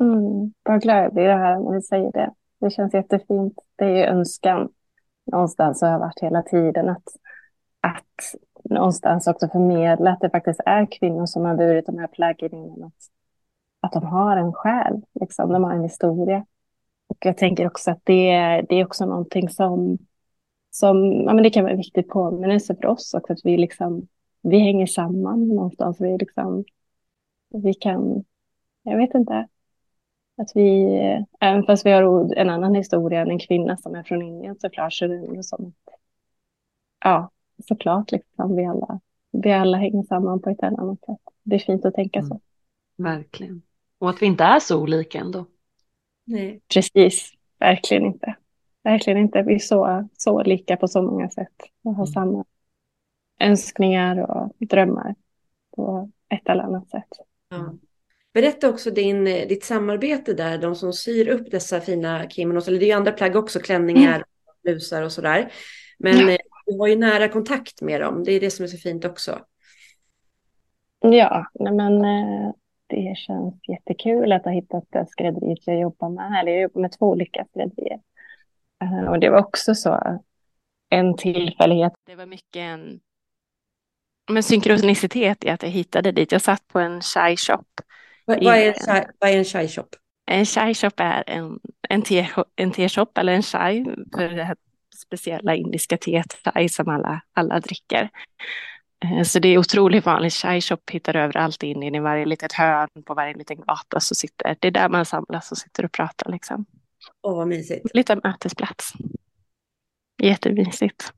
[0.00, 2.34] Mm, vad glad jag blir det här när du säger det.
[2.60, 3.58] Det känns jättefint.
[3.76, 4.68] Det är ju önskan.
[5.32, 7.04] Någonstans och har varit hela tiden att,
[7.80, 12.54] att någonstans också förmedla att det faktiskt är kvinnor som har burit de här plaggen
[12.54, 12.82] innan.
[12.82, 12.94] Att,
[13.80, 15.52] att de har en själ, liksom.
[15.52, 16.46] de har en historia.
[17.06, 18.30] Och jag tänker också att det,
[18.68, 19.98] det är också någonting som,
[20.70, 24.08] som ja, men det kan vara en viktig påminnelse för oss också, att vi, liksom,
[24.42, 26.00] vi hänger samman någonstans.
[26.00, 26.64] Vi, liksom,
[27.48, 28.24] vi kan,
[28.82, 29.48] jag vet inte,
[30.40, 30.84] att vi,
[31.40, 34.92] även fast vi har en annan historia än en kvinna som är från Indien såklart,
[34.92, 35.94] så är det ändå som att,
[37.04, 37.30] ja,
[37.68, 39.00] såklart liksom vi alla,
[39.32, 41.34] vi alla hänger samman på ett eller annat sätt.
[41.42, 42.40] Det är fint att tänka så.
[42.98, 43.62] Mm, verkligen.
[43.98, 45.46] Och att vi inte är så olika ändå.
[46.24, 46.60] Nej.
[46.74, 48.34] Precis, verkligen inte.
[48.82, 49.42] Verkligen inte.
[49.42, 52.12] Vi är så, så lika på så många sätt och har Mm.
[52.12, 52.44] samma
[53.40, 55.14] önskningar och drömmar
[55.76, 57.08] på ett eller annat sätt.
[57.48, 57.74] Ja.
[58.34, 62.84] Berätta också din, ditt samarbete där, de som syr upp dessa fina kimonos, eller det
[62.84, 64.24] är ju andra plagg också, klänningar,
[64.62, 65.52] blusar och sådär.
[65.98, 66.30] Men Ja.
[66.30, 69.04] eh, du har ju nära kontakt med dem, det är det som är så fint
[69.04, 69.38] också.
[71.00, 72.52] Ja, men eh,
[72.86, 76.40] det känns jättekul att ha hittat det skrädderiet jag jobbar med.
[76.40, 78.00] Eller jag jobbar med två olika skrädderier.
[78.82, 80.20] Eh, Och det var också så
[80.88, 81.92] en tillfällighet.
[82.06, 83.00] Det var mycket en
[84.30, 86.32] men synkronicitet i att jag hittade dit.
[86.32, 87.64] Jag satt på en chai shop.
[88.30, 89.88] Vad, vad, är, en chai- vad är en chai shop?
[90.26, 93.84] En chai shop är en, en, te, en te-shop eller en chai
[94.16, 94.56] för det här
[94.96, 98.10] speciella indiska teet chai som alla, alla dricker.
[99.04, 100.32] Eh, Så det är otroligt vanligt.
[100.32, 104.56] Chai shop hittar överallt in i varje litet hörn på varje liten gata så sitter
[104.60, 106.66] det är där man samlas och sitter och pratar liksom.
[107.22, 107.94] Åh, vad mysigt.
[107.94, 108.92] Lite mötesplats.
[110.22, 111.12] Jättemysigt.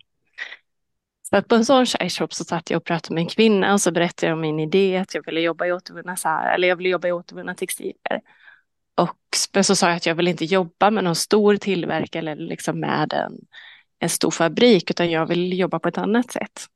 [1.33, 3.81] För att på en sån shop så satt jag och pratade med en kvinna och
[3.81, 6.17] så berättade jag om min idé att jag ville jobba i återvunna,
[6.55, 8.21] eller jag ville jobba i återvunna textilier.
[8.95, 12.81] Och så sa jag att jag vill inte jobba med någon stor tillverkare eller liksom
[12.81, 13.33] med en,
[13.99, 16.67] en stor fabrik utan jag vill jobba på ett annat sätt.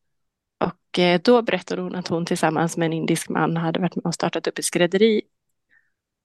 [0.65, 4.07] Och eh, då berättade hon att hon tillsammans med en indisk man hade varit med
[4.07, 5.23] och startat upp ett skrädderi.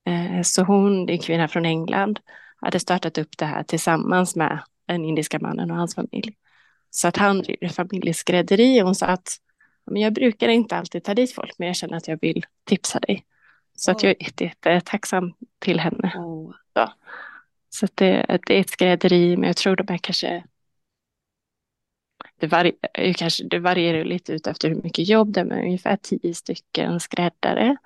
[0.07, 2.19] Eh, så hon, det är en kvinna från England,
[2.61, 6.35] hade startat upp det här tillsammans med den indiska mannen och hans familj.
[6.91, 9.37] Så att han driver familjeskrädderi och hon sa att
[9.85, 12.99] men jag brukar inte alltid ta dit folk men jag känner att jag vill tipsa
[12.99, 13.25] dig.
[13.75, 13.95] Så oh.
[13.95, 16.13] att jag är jättetacksam till henne.
[16.15, 16.51] Oh.
[16.73, 16.93] Så,
[17.69, 20.43] så att det, det, är ett skrädderi men jag tror de är kanske
[22.39, 25.97] det, varierar, kanske, det varierar lite ut efter hur mycket jobb det är, men ungefär
[26.01, 27.77] tio stycken skräddare.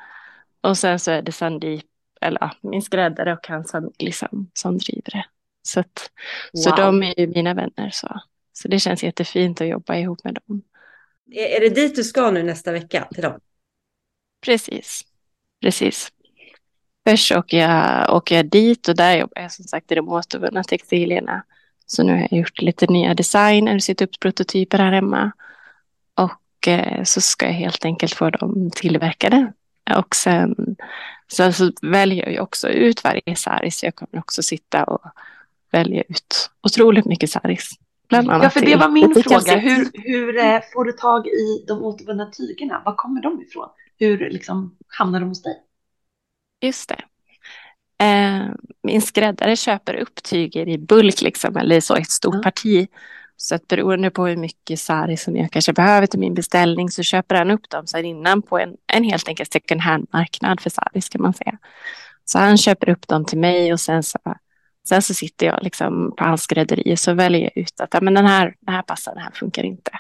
[0.62, 1.86] Och sen så är det Sandip,
[2.22, 5.26] eller ja, min skräddare och hans familj som, som driver det.
[5.62, 6.12] Så, att,
[6.54, 6.62] wow.
[6.62, 7.90] så de är ju mina vänner.
[7.94, 8.20] Så.
[8.58, 10.62] Så det känns jättefint att jobba ihop med dem.
[11.32, 13.40] Är, det dit du ska nu nästa vecka till dem?
[14.46, 15.02] Precis,
[15.62, 16.12] precis.
[17.08, 20.64] Först åker jag, åker jag dit och där jobbar jag som sagt i de återvunna
[20.64, 21.44] textilierna.
[21.86, 25.32] Så nu har jag gjort lite nya designer, sitt upp prototyper här hemma.
[26.14, 29.54] Och eh, så ska jag helt enkelt få dem tillverkade.
[29.98, 30.76] Och sen,
[31.32, 33.84] sen så väljer jag också ut varje saris.
[33.84, 35.02] Jag kommer också sitta och
[35.72, 37.70] välja ut otroligt mycket saris.
[38.08, 39.56] Bland annat ja, för det var min fråga.
[39.56, 42.82] Hur, hur eh, får du tag i de återvunna tygerna?
[42.86, 43.70] Var kommer de ifrån?
[43.98, 45.62] Hur liksom, hamnar de hos dig?
[46.62, 47.02] Just det.
[48.06, 48.46] Eh,
[48.84, 52.44] min skräddare köper upp tyger i bulk, liksom, eller så ett stort mm.
[52.44, 52.88] parti.
[53.38, 57.04] Så att beroende på hur mycket sari som jag kanske behöver till min beställning så
[57.04, 61.10] köper han upp dem sen innan på en, en helt enkelt second hand-marknad för saris
[61.10, 61.58] kan man säga.
[62.26, 64.20] Så han köper upp dem till mig och sen så,
[64.88, 68.02] sen så sitter jag liksom på hans skrädderi och så väljer jag ut att ja,
[68.02, 69.92] men den, här, den här passar, den här funkar inte.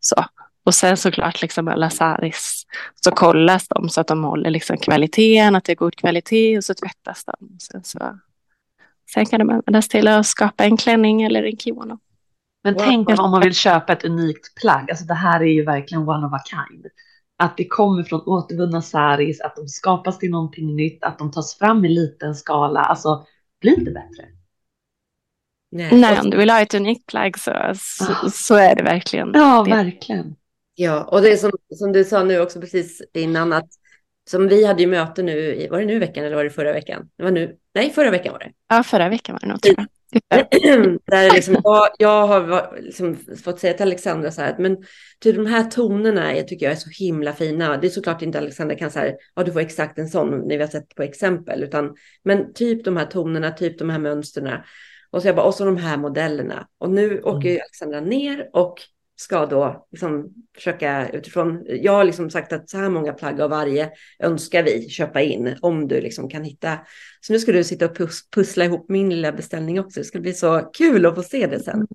[0.00, 0.24] Så.
[0.64, 5.56] Och sen såklart liksom alla saris så kollas de så att de håller liksom kvaliteten,
[5.56, 7.58] att det är god kvalitet och så tvättas de.
[7.58, 8.18] Sen, så,
[9.14, 11.98] sen kan de användas till att skapa en klänning eller en kimono.
[12.64, 12.82] Men wow.
[12.84, 16.26] tänk om man vill köpa ett unikt plagg, alltså det här är ju verkligen one
[16.26, 16.86] of a kind.
[17.38, 21.58] Att det kommer från återvunna saris, att de skapas till någonting nytt, att de tas
[21.58, 23.24] fram i liten skala, alltså
[23.60, 24.28] blir det bättre?
[25.72, 28.30] Nej, Nej om du vill ha ett unikt plagg så, så, ah.
[28.32, 29.30] så är det verkligen.
[29.34, 29.70] Ja, det.
[29.70, 30.36] verkligen.
[30.74, 33.68] Ja, och det är som, som du sa nu också precis innan att
[34.30, 37.10] som vi hade ju möte nu, var det nu veckan eller var det förra veckan?
[37.16, 38.52] Det var nu, nej, förra veckan var det.
[38.68, 39.86] Ja, förra veckan var det nog tror jag.
[41.06, 44.76] Där liksom, jag, jag har liksom fått säga till Alexandra så här, men
[45.20, 47.76] typ de här tonerna jag tycker jag är så himla fina.
[47.76, 50.62] Det är såklart inte Alexandra kan säga, ja du får exakt en sån när vi
[50.62, 54.60] har sett på exempel, utan men typ de här tonerna, typ de här mönstren.
[55.10, 56.66] Och så jag bara, och så de här modellerna.
[56.78, 57.60] Och nu åker mm.
[57.62, 58.78] Alexandra ner och
[59.20, 63.50] ska då liksom försöka utifrån, jag har liksom sagt att så här många plagg av
[63.50, 66.78] varje önskar vi köpa in om du liksom kan hitta.
[67.20, 67.98] Så nu ska du sitta och
[68.34, 70.00] pussla ihop min lilla beställning också.
[70.00, 71.86] Det ska bli så kul att få se det sen.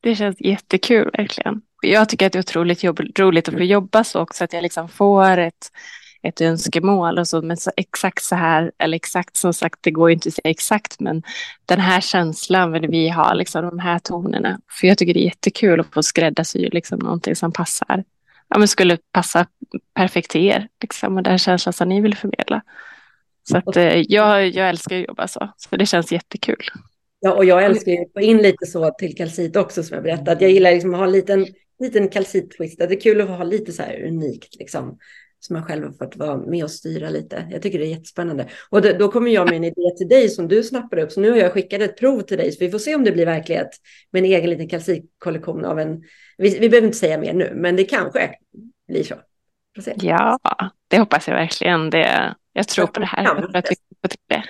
[0.00, 1.62] Det känns jättekul verkligen.
[1.82, 4.62] Jag tycker att det är otroligt jobb, roligt att få jobba så också, att jag
[4.62, 5.70] liksom får ett
[6.28, 10.10] ett önskemål och så, men så exakt så här, eller exakt som sagt, det går
[10.10, 11.22] ju inte att säga exakt, men
[11.66, 14.60] den här känslan vill vi ha, liksom de här tonerna.
[14.80, 18.04] För jag tycker det är jättekul att få skräddarsy liksom någonting som passar,
[18.48, 19.46] ja men skulle passa
[19.94, 22.62] perfekt till er, liksom, och den känslan som ni vill förmedla.
[23.48, 26.64] Så att eh, jag, jag älskar att jobba så, så det känns jättekul.
[27.20, 30.04] Ja, och jag älskar ju att få in lite så till kalcit också som jag
[30.04, 30.44] berättade.
[30.44, 31.46] Jag gillar liksom att ha en liten,
[31.80, 32.78] liten kalcit-twist.
[32.78, 34.98] Det är kul att ha lite så här unikt liksom
[35.46, 37.48] som man själv har fått vara med och styra lite.
[37.50, 38.48] Jag tycker det är jättespännande.
[38.70, 41.12] Och då, då kommer jag med en idé till dig som du snappar upp.
[41.12, 43.12] Så nu har jag skickat ett prov till dig, så vi får se om det
[43.12, 43.70] blir verklighet
[44.12, 46.02] med en egen liten kalcikollektion av en...
[46.38, 48.30] Vi, vi behöver inte säga mer nu, men det kanske
[48.88, 49.14] blir så.
[49.96, 50.38] Ja,
[50.88, 51.90] det hoppas jag verkligen.
[51.90, 53.24] Det, jag tror på det här.
[53.24, 54.44] För att vi får till det.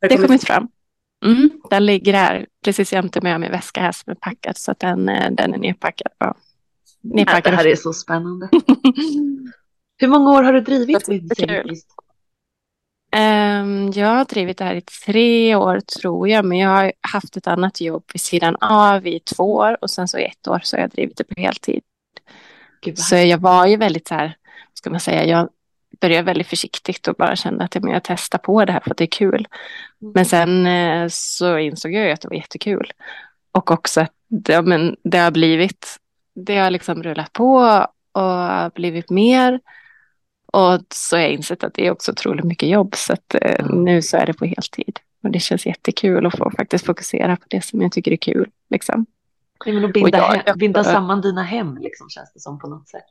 [0.00, 0.68] Det har kommit fram.
[1.24, 4.78] Mm, den ligger här precis jämte med min väska här som är packad så att
[4.78, 6.12] den, eh, den är nedpackad.
[6.18, 6.34] Ja.
[7.02, 7.52] nedpackad.
[7.52, 8.48] Det här är så spännande.
[10.04, 11.88] Hur många år har du drivit Windsängqvist?
[13.16, 17.36] Um, jag har drivit det här i tre år tror jag, men jag har haft
[17.36, 20.60] ett annat jobb vid sidan av i två år och sen så i ett år
[20.62, 21.82] så har jag drivit det på heltid.
[22.94, 24.36] så jag var ju väldigt så här,
[24.74, 25.48] ska man säga, jag
[26.00, 29.04] började väldigt försiktigt och bara kände att jag testar på det här för att det
[29.04, 29.48] är kul.
[30.02, 30.12] Mm.
[30.14, 32.92] Men sen eh, så insåg jag ju att det var jättekul.
[33.52, 35.96] Och också att det, men, det har blivit,
[36.34, 39.60] det har liksom rullat på och blivit mer.
[40.54, 42.96] Och så har jag insett att det är också otroligt mycket jobb.
[42.96, 44.98] Så att, eh, nu så är det på heltid.
[45.22, 48.50] Och det känns jättekul att få faktiskt fokusera på det som jag tycker är kul.
[48.70, 49.06] Liksom.
[49.66, 52.68] Nej, men att binda, jag, hem, binda samman dina hem liksom, känns det som på
[52.68, 53.04] något sätt.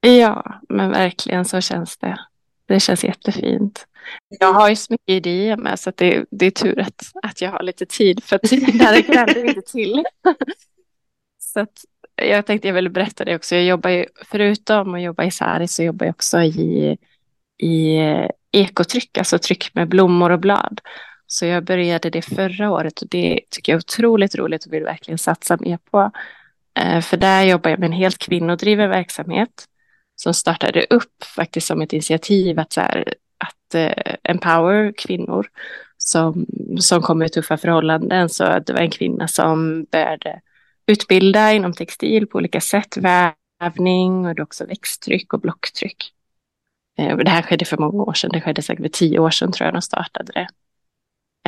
[0.00, 2.18] Ja, men verkligen så känns det.
[2.66, 3.86] Det känns jättefint.
[4.28, 7.50] Jag har ju så mycket idéer med så det, det är tur att, att jag
[7.50, 10.04] har lite tid för tiden räcker inte till.
[11.38, 11.84] så att
[12.16, 13.54] jag tänkte jag ville berätta det också.
[13.54, 16.96] Jag jobbar ju, förutom att jobba i Sari så jobbar jag också i,
[17.58, 17.98] i
[18.52, 20.80] ekotryck, alltså tryck med blommor och blad.
[21.26, 24.82] Så jag började det förra året och det tycker jag är otroligt roligt och vill
[24.82, 26.10] verkligen satsa mer på.
[26.78, 29.68] Eh, för där jobbar jag med en helt kvinnodriven verksamhet
[30.16, 35.46] som startade upp faktiskt som ett initiativ att, så här, att uh, empower kvinnor
[35.96, 36.46] som,
[36.78, 38.28] som kommer i tuffa förhållanden.
[38.28, 40.40] Så det var en kvinna som började
[40.92, 46.12] utbilda inom textil på olika sätt, vävning och också växttryck och blocktryck.
[47.00, 49.52] Uh, det här skedde för många år sedan, det skedde säkert för tio år sedan
[49.52, 50.48] tror jag de startade det.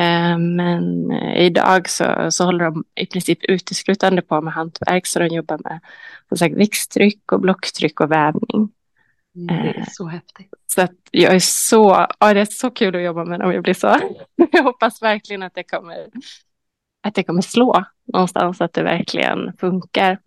[0.00, 5.26] Uh, men idag så, så håller de i princip uteslutande på med hantverk så de
[5.26, 5.80] jobbar med
[6.28, 8.72] som sagt, växttryck och blocktryck och vävning.
[9.36, 10.54] Mm, det är så häftigt.
[10.66, 13.52] Så att jag är så, ja, det är så kul att jobba med dem.
[13.52, 14.00] Jag blir så,
[14.52, 16.06] jag hoppas verkligen att det kommer,
[17.04, 20.18] att det kommer slå någonstans, att det verkligen funkar.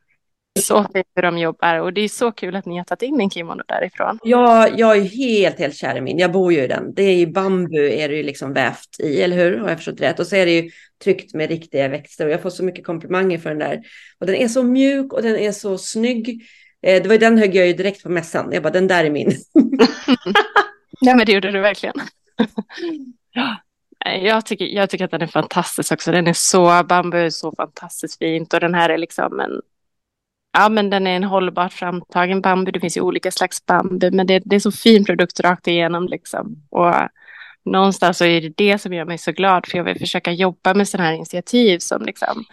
[0.60, 3.22] Så fint hur de jobbar och det är så kul att ni har tagit in
[3.22, 4.20] en kimono därifrån.
[4.24, 6.18] Ja, jag är helt, helt kär i min.
[6.18, 6.94] Jag bor ju i den.
[6.94, 9.58] Det är ju bambu är det ju liksom vävt i, eller hur?
[9.58, 10.20] Har jag förstått rätt?
[10.20, 10.70] Och så är det ju
[11.04, 13.82] tryckt med riktiga växter och jag får så mycket komplimanger för den där.
[14.20, 16.42] Och den är så mjuk och den är så snygg.
[16.82, 18.50] Eh, det var den högg jag ju direkt på mässan.
[18.52, 19.32] Jag bara, den där är min.
[21.00, 21.96] ja, men det gjorde du verkligen.
[24.05, 26.12] Jag tycker, jag tycker att den är fantastisk också.
[26.12, 29.62] Den är så, bambu är så fantastiskt fint och den här är liksom en,
[30.53, 32.71] ja men den är en hållbart framtagen bambu.
[32.71, 36.07] Det finns ju olika slags bambu, men det, det är så fin produkt rakt igenom
[36.07, 36.63] liksom.
[36.69, 36.93] Och
[37.65, 40.73] någonstans så är det det som gör mig så glad, för jag vill försöka jobba
[40.73, 42.45] med sådana här initiativ som liksom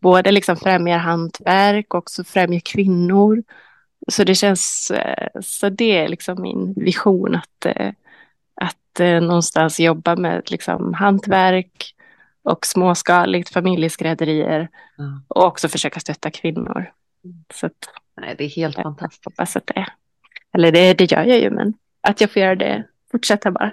[0.00, 3.42] både liksom främjar hantverk och också främjar kvinnor.
[4.08, 7.92] Så det känns, eh, så det är liksom min vision att, eh,
[9.00, 11.94] eh, att någonstans jobba med liksom hantverk
[12.42, 15.22] och småskaligt familjeskrädderier mm.
[15.28, 16.92] och också försöka stötta kvinnor.
[17.54, 19.22] Så att, Nej, det är helt fantastiskt.
[19.24, 19.86] Jag hoppas att det,
[20.52, 23.72] eller det, det gör jag ju, men att jag får göra det, fortsätta bara.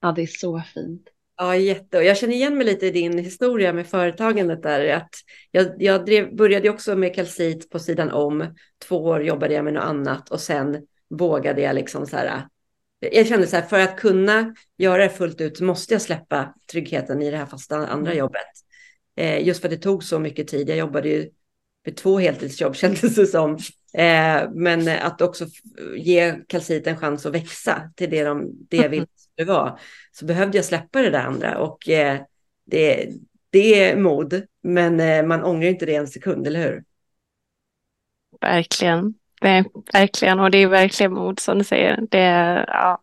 [0.00, 1.08] ja, det är så fint.
[1.36, 1.98] Ja, jätte.
[1.98, 4.96] Och jag känner igen mig lite i din historia med företagandet där.
[4.96, 5.14] Att
[5.50, 8.54] jag jag drev, började också med kalcit på sidan om.
[8.88, 12.46] Två år jobbade jag med något annat och sen vågade jag liksom så här.
[13.10, 16.54] Jag kände så här, för att kunna göra det fullt ut så måste jag släppa
[16.72, 18.18] tryggheten i det här fasta andra mm.
[18.18, 18.46] jobbet.
[19.16, 20.68] Eh, just för att det tog så mycket tid.
[20.68, 21.30] Jag jobbade ju
[21.84, 23.58] med två heltidsjobb kändes det som.
[23.94, 25.46] Eh, men att också
[25.96, 29.80] ge kalcit en chans att växa till det, de, det vill det var.
[30.12, 32.20] Så behövde jag släppa det där andra och eh,
[32.64, 33.08] det,
[33.50, 34.42] det är mod.
[34.62, 36.84] Men eh, man ångrar inte det en sekund, eller hur?
[38.40, 39.14] Verkligen.
[39.92, 41.98] Verkligen, och det är verkligen mod som du säger.
[42.10, 42.98] Det, ja,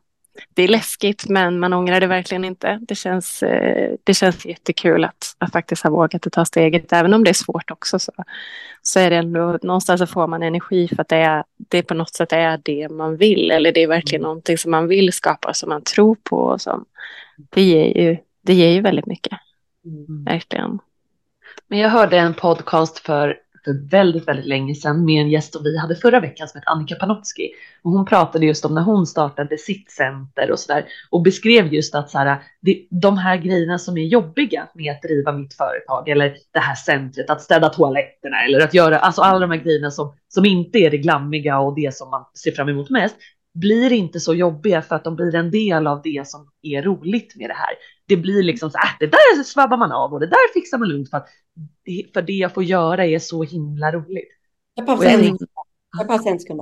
[0.53, 2.79] det är läskigt men man ångrar det verkligen inte.
[2.81, 6.93] Det känns, eh, det känns jättekul att, att faktiskt ha vågat att ta steget.
[6.93, 8.11] Även om det är svårt också så,
[8.81, 11.93] så är det ändå någonstans så får man energi för att det, är, det på
[11.93, 13.51] något sätt är det man vill.
[13.51, 16.37] Eller det är verkligen någonting som man vill skapa som man tror på.
[16.37, 16.85] Och som,
[17.49, 19.37] det, ger ju, det ger ju väldigt mycket.
[19.85, 20.23] Mm.
[20.23, 20.79] Verkligen.
[21.67, 23.37] Men jag hörde en podcast för
[23.69, 26.69] för väldigt, väldigt länge sedan med en gäst som vi hade förra veckan som hette
[26.69, 27.49] Annika Panotski.
[27.83, 31.95] Och hon pratade just om när hon startade sitt center och sådär och beskrev just
[31.95, 36.09] att så här, det, de här grejerna som är jobbiga med att driva mitt företag
[36.09, 39.91] eller det här centret, att städa toaletterna eller att göra, alltså alla de här grejerna
[39.91, 43.15] som, som inte är det glammiga och det som man ser fram emot mest
[43.53, 47.35] blir inte så jobbiga för att de blir en del av det som är roligt
[47.35, 47.73] med det här.
[48.09, 50.77] Det blir liksom så att äh, det där svabbar man av och det där fixar
[50.77, 51.27] man lugnt för att
[52.13, 54.29] för det jag får göra är så himla roligt.
[54.73, 55.37] Jag pausar en,
[55.97, 56.61] jag pausar en sekund.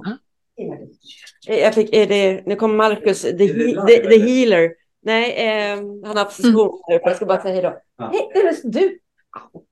[1.48, 4.72] Jag fick, är det, nu kommer Marcus, the, the, the healer.
[5.02, 6.82] Nej, eh, han har haft session.
[6.90, 7.02] Mm.
[7.04, 7.78] Jag ska bara säga hej då.
[7.98, 8.10] Ja.
[8.14, 9.00] Hej, är det du?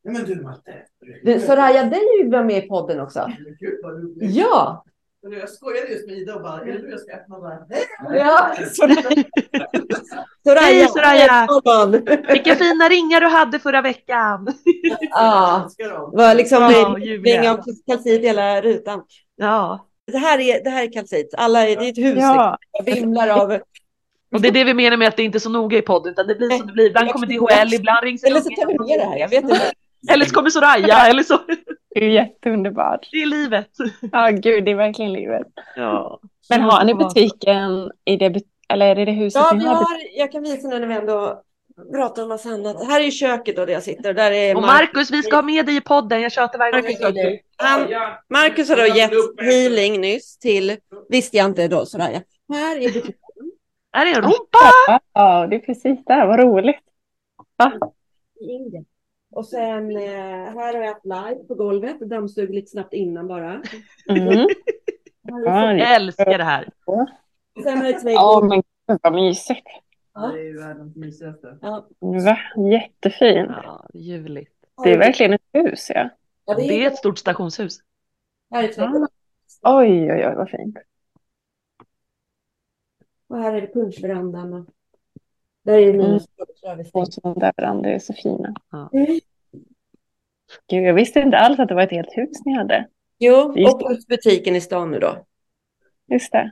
[0.03, 0.73] Nej, men du Matte.
[1.23, 3.31] Du, Soraya, dig vill vara med i podden också.
[4.19, 4.85] Ja.
[5.31, 7.59] Jag skojade just med Ida och bara, är det nu jag ska öppna bara?
[8.17, 8.55] Ja,
[10.43, 10.61] Soraya.
[10.61, 11.47] Hej Soraya!
[12.29, 14.47] Vilka fina ringar du hade förra veckan.
[15.09, 19.03] Ja, det var liksom ja, ringa om kalcit hela rutan.
[19.35, 19.87] Ja.
[20.11, 21.33] Det här är, det här är kalcit.
[21.37, 22.17] Alla är, det är ett hus.
[22.19, 22.57] Ja.
[22.79, 23.01] Liksom.
[23.01, 23.59] vimlar av
[24.35, 26.11] och det är det vi menar med att det inte är så noga i podden,
[26.11, 26.87] utan det blir som det blir.
[26.87, 29.71] Ibland kommer DHL, ibland rings Eller så tar vi ner det här, jag vet inte.
[30.11, 31.39] Eller så kommer Soraya, eller så.
[31.95, 33.09] Det är jätteunderbart.
[33.11, 33.69] Det är livet.
[34.11, 35.47] Ja, gud, det är verkligen livet.
[35.75, 36.19] Ja.
[36.49, 39.85] Men har ni butiken i det, eller är det det huset ja, ni vi har?
[40.17, 41.41] Jag kan visa när vi ändå
[41.93, 42.87] prata om massa annat.
[42.87, 44.13] Här är ju köket då där jag sitter.
[44.13, 46.21] Där är Och Mar- Marcus, vi ska ha med dig i podden.
[46.21, 47.39] Jag tjatar varje gång.
[47.57, 47.87] Han,
[48.29, 50.77] Marcus har då gett healing nyss till,
[51.09, 52.55] visste jag inte då sådär ja.
[52.55, 53.13] Här är det
[53.93, 54.99] Här är en rumpa!
[55.13, 56.27] Ja, det är precis där.
[56.27, 56.79] Vad roligt.
[57.57, 57.71] Va?
[59.35, 60.01] Och sen eh,
[60.55, 63.61] här har jag haft live på golvet, dammsug lite snabbt innan bara.
[64.09, 64.47] Mm.
[65.27, 66.69] Ja, är Jag älskar det här.
[67.63, 69.67] Sen har jag ett Ja, men gud vad mysigt.
[70.13, 71.57] Det är ju världens mysigaste.
[71.61, 71.87] Ja.
[71.99, 72.37] Va?
[72.71, 73.51] Jättefint.
[73.63, 74.51] Ja, ljuvligt.
[74.83, 76.09] Det är verkligen ett hus, ja.
[76.45, 77.77] Ja, det Det är är, ett stort stationsshus.
[78.51, 79.09] här är ett väggbord.
[79.63, 80.77] Oj, oj, oj, vad fint.
[83.27, 84.67] Och här är det punschverandan.
[85.65, 86.25] Där är det minus
[86.93, 88.53] Och sådana där verandor är så fina.
[88.93, 89.19] Mm.
[90.69, 92.87] Gud, jag visste inte alls att det var ett helt hus ni hade.
[93.19, 95.25] Jo, Just och butiken i stan nu då.
[96.11, 96.51] Just det.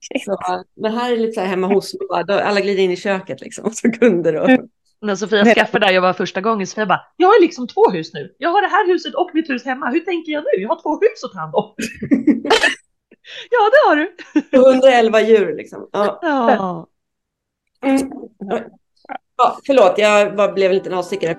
[0.00, 0.24] Shit.
[0.24, 0.38] Så,
[0.76, 2.40] men här är lite så här hemma hos mig.
[2.40, 3.70] Alla glider in i köket liksom.
[3.70, 4.50] Så kunder och...
[4.50, 4.68] Mm.
[5.02, 8.14] När Sofia skaffade där jag var första gången, Sofia bara, jag har liksom två hus
[8.14, 8.34] nu.
[8.38, 9.90] Jag har det här huset och mitt hus hemma.
[9.90, 10.62] Hur tänker jag nu?
[10.62, 11.74] Jag har två hus att ta hand om.
[13.50, 14.16] ja, det har du.
[14.52, 15.88] 111 djur liksom.
[15.92, 16.18] Ja.
[16.22, 16.86] Ja.
[17.84, 18.10] Mm.
[19.36, 21.36] Ja, förlåt, jag bara blev en liten avstickare.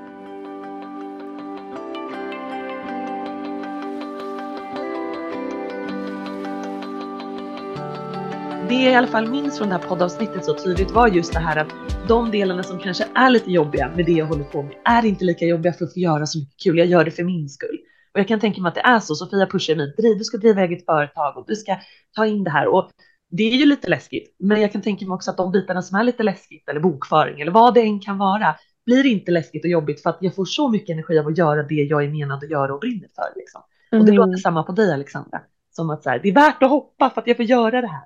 [8.70, 11.39] Det jag i alla fall minns från det här poddavsnittet så tydligt var just det
[11.39, 11.74] här att
[12.08, 15.26] de delarna som kanske är lite jobbiga med det jag håller på med är inte
[15.26, 16.78] lika jobbiga för att få göra så mycket kul.
[16.78, 17.78] Jag gör det för min skull.
[18.14, 19.16] Och jag kan tänka mig att det är så.
[19.16, 19.94] Sofia pushar mig.
[19.98, 21.78] "Driv, Du ska driva eget företag och du ska
[22.16, 22.68] ta in det här.
[22.68, 22.89] Och
[23.32, 24.36] det är ju lite läskigt.
[24.39, 27.41] Men jag kan tänka mig också att de bitarna som är lite läskigt eller bokföring
[27.41, 28.55] eller vad det än kan vara
[28.86, 31.63] blir inte läskigt och jobbigt för att jag får så mycket energi av att göra
[31.63, 33.39] det jag är menad att göra och brinner för.
[33.39, 33.61] Liksom.
[33.91, 34.15] Och det Mm.
[34.15, 35.41] låter samma på dig Alexandra.
[35.71, 37.88] Som att så här, det är värt att hoppa för att jag får göra det
[37.88, 38.03] här.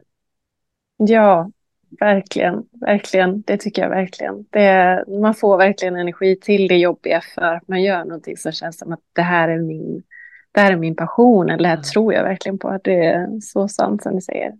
[0.97, 1.51] Ja,
[1.99, 3.41] verkligen, verkligen.
[3.41, 4.45] Det tycker jag verkligen.
[4.49, 8.77] Det, man får verkligen energi till det jobbiga för att man gör någonting som känns
[8.79, 10.03] som att det här är min,
[10.51, 11.49] det här är min passion.
[11.49, 11.83] Eller det här Mm.
[11.83, 12.67] tror jag verkligen på.
[12.69, 14.53] Att det är så sant som du säger.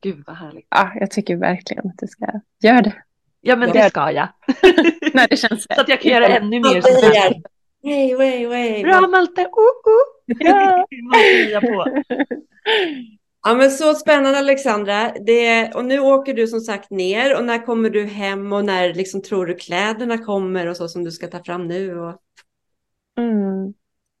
[0.00, 0.66] Gud vad härligt.
[0.70, 2.26] Ja, jag tycker verkligen att du ska
[2.62, 2.94] göra det.
[3.40, 4.28] Ja men det ska jag.
[5.14, 6.82] När det känns Så att jag kan göra ännu mer.
[7.84, 8.82] Hej, hej, hej.
[8.82, 9.40] Bra Malte!
[9.40, 10.84] Uh, uh.
[11.52, 11.60] Ja.
[11.60, 11.86] På.
[13.44, 15.12] Ja, men så spännande Alexandra.
[15.26, 18.94] Det, och nu åker du som sagt ner och när kommer du hem och när
[18.94, 21.98] liksom tror du kläderna kommer och så som du ska ta fram nu?
[21.98, 22.16] Och...
[23.18, 23.74] Mm.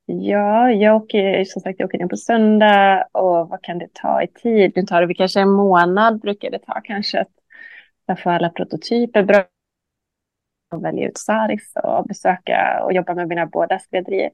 [0.04, 4.22] Ja, jag åker som sagt jag åker ner på söndag och vad kan det ta
[4.22, 4.72] i tid?
[4.76, 7.32] Nu tar det väl kanske en månad brukar det ta kanske att
[8.06, 9.44] jag får alla prototyper bra
[10.72, 14.30] och välja ut sarif och besöka och jobba med mina båda skrädderier.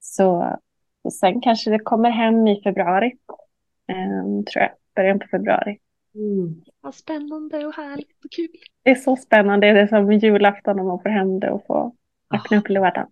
[0.00, 0.58] Så
[1.02, 3.12] och sen kanske det kommer hem i februari,
[3.86, 5.78] ehm, tror jag, början på februari.
[6.14, 6.62] Mm.
[6.80, 8.48] Vad spännande och härligt och kul.
[8.82, 11.92] Det är så spännande, det är som julafton när man får hem det och får
[12.34, 13.06] öppna upp lådan.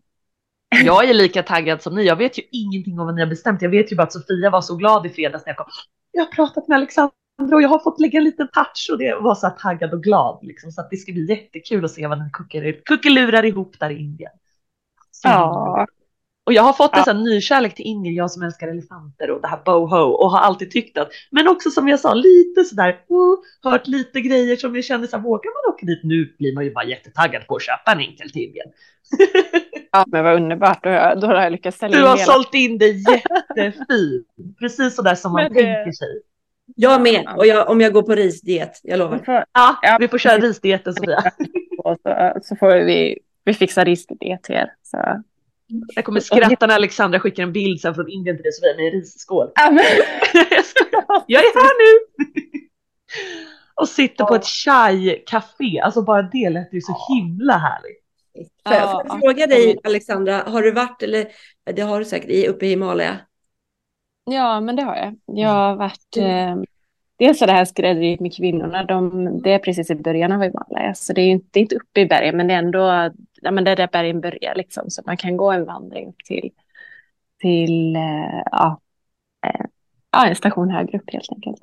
[0.84, 2.04] Jag är lika taggad som ni.
[2.04, 3.62] Jag vet ju ingenting om vad ni har bestämt.
[3.62, 5.66] Jag vet ju bara att Sofia var så glad i fredags när jag kom.
[6.12, 7.12] Jag har pratat med Alexandra
[7.52, 10.02] och jag har fått lägga en liten touch och det var så här taggad och
[10.02, 10.38] glad.
[10.42, 10.72] Liksom.
[10.72, 12.30] Så att det ska bli jättekul att se vad ni
[12.84, 14.32] kuckelurar ihop där i Indien.
[15.10, 15.86] Så Ja,
[16.46, 17.04] Och jag har fått en Ja.
[17.04, 20.70] sån nykärlek till Indien, jag som älskar elefanter och det här boho och har alltid
[20.70, 24.84] tyckt att, men också som jag sa, lite sådär, oh, hört lite grejer som jag
[24.84, 27.62] kände så här, vågar man åka dit nu blir man ju bara jättetaggad på att
[27.62, 28.66] köpa en enkel till Indien.
[29.92, 30.90] ja men vad underbart, då,
[31.20, 32.32] då har jag lyckats sälja Du har hela.
[32.32, 34.26] sålt in det jättefint,
[34.58, 36.20] precis sådär som man det- tänker sig.
[36.76, 39.18] Jag med, och jag, om jag går på risdiet, jag lovar.
[39.18, 41.18] Vi får- Ja, Ja, vi får köra risdieten Sofia.
[41.78, 44.72] och så, så får vi, vi fixa risdiet till er.
[44.82, 45.22] Så.
[45.94, 48.86] Jag kommer skratta när Alexandra skickar en bild sen från Indien till dig Sofia med
[48.86, 49.50] en risskål.
[51.26, 52.06] Jag är här nu!
[53.74, 55.80] Och sitter på ett chai-café.
[55.80, 58.02] Alltså bara det lät ju så himla härligt.
[58.68, 61.26] Får jag, Ja, får jag fråga dig Alexandra, har du varit, eller
[61.72, 63.18] det har du säkert, i, uppe i Himalaya?
[64.24, 65.16] ja, men det har jag.
[65.26, 66.16] Jag har varit...
[66.16, 66.56] Eh,
[67.16, 70.94] dels är det här skrädderiet med kvinnorna, de, det är precis i början av Himalaya.
[70.94, 73.10] Så det är inte, inte uppe i bergen, men det är ändå
[73.42, 74.54] ja, men det är där bergen börjar.
[74.54, 76.50] Liksom, så man kan gå en vandring upp till,
[77.40, 78.80] till eh, ja,
[79.46, 79.66] eh,
[80.10, 81.62] ja, en station högre upp helt enkelt.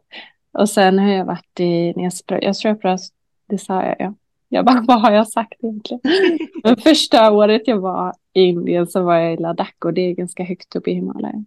[0.52, 3.00] Och sen har jag varit i, när jag, tror jag
[3.48, 4.14] det sa jag ja.
[4.50, 6.02] Jag bara, vad har jag sagt egentligen?
[6.64, 10.14] Men första året jag var i Indien så var jag i Ladakh och det är
[10.14, 11.46] ganska högt upp i Himalaya.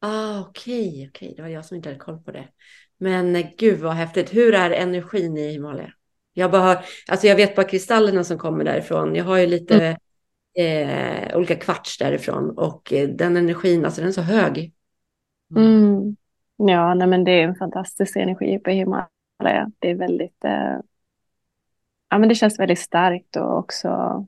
[0.00, 2.48] Ah, okej, okej, det var jag som inte hade koll på det.
[2.98, 4.34] Men gud vad häftigt.
[4.34, 5.92] Hur är energin i Himalaya?
[6.32, 9.14] Jag bara har, alltså jag vet bara kristallerna som kommer därifrån.
[9.14, 9.98] Jag har ju lite
[10.58, 14.72] eh, olika kvarts därifrån och eh, den energin, alltså den är så hög.
[15.56, 16.16] Mm.
[16.56, 19.70] Ja, nej, men det är en fantastisk energi i Himalaya.
[19.78, 20.76] Det är väldigt, eh,
[22.08, 24.26] ja, men det känns väldigt starkt och också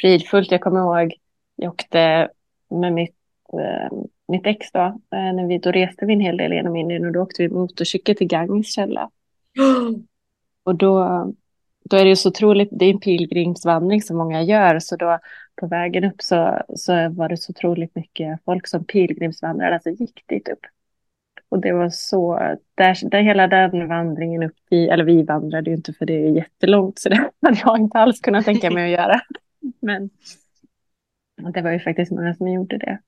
[0.00, 0.50] fridfullt.
[0.50, 1.14] Jag kommer ihåg,
[1.56, 2.30] jag åkte
[2.70, 3.16] med mitt,
[3.52, 3.98] eh,
[4.32, 7.12] mitt ex då, eh, när vi, då reste vi en hel del genom Indien och
[7.12, 9.10] då åkte vi motorcykel till Ganges källa.
[10.64, 10.98] Och då,
[11.84, 15.18] då är det ju så otroligt, det är en pilgrimsvandring som många gör, så då
[15.60, 20.24] på vägen upp så, så var det så otroligt mycket folk som pilgrimsvandrade, alltså gick
[20.26, 20.60] dit upp.
[21.48, 22.38] Och det var så,
[22.74, 26.30] där, där hela den vandringen upp i, eller vi vandrade ju inte för det är
[26.30, 29.20] jättelångt så det hade jag inte alls kunnat tänka mig att göra.
[29.80, 30.10] Men
[31.52, 32.98] det var ju faktiskt många som gjorde det.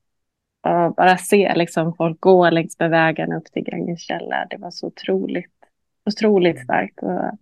[0.64, 4.70] Och bara se liksom folk gå längs med vägen upp till Ganges källa, det var
[4.70, 5.52] så otroligt,
[6.06, 7.02] otroligt starkt.
[7.02, 7.38] Och,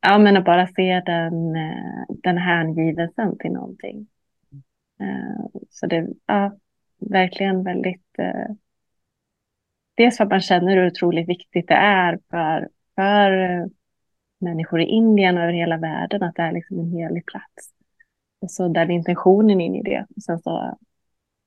[0.00, 4.06] ja, men att bara se den, eh, den hängivelsen till någonting.
[5.00, 6.56] Eh, så det, ja,
[6.98, 8.54] verkligen väldigt eh,
[9.96, 13.30] dels för att man känner hur otroligt viktigt det är för, för
[14.40, 17.74] människor i Indien och över hela världen att det är liksom en helig plats.
[18.40, 20.06] Och så den intentionen in i det.
[20.16, 20.78] Och sen så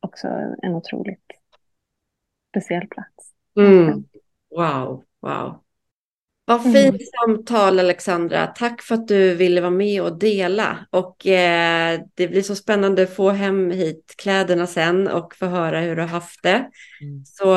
[0.08, 0.28] också
[0.62, 1.26] en otroligt
[2.52, 3.34] speciell plats.
[3.60, 4.04] Mm.
[4.56, 5.64] Wow, wow.
[6.46, 7.00] Vad fint mm.
[7.26, 8.48] samtal Alexandra.
[8.48, 10.88] Tack för att du ville vara med och dela.
[10.90, 15.80] Och eh, det blir så spännande att få hem hit kläderna sen och få höra
[15.82, 16.70] hur du har haft det.
[17.02, 17.26] Mm.
[17.26, 17.56] Så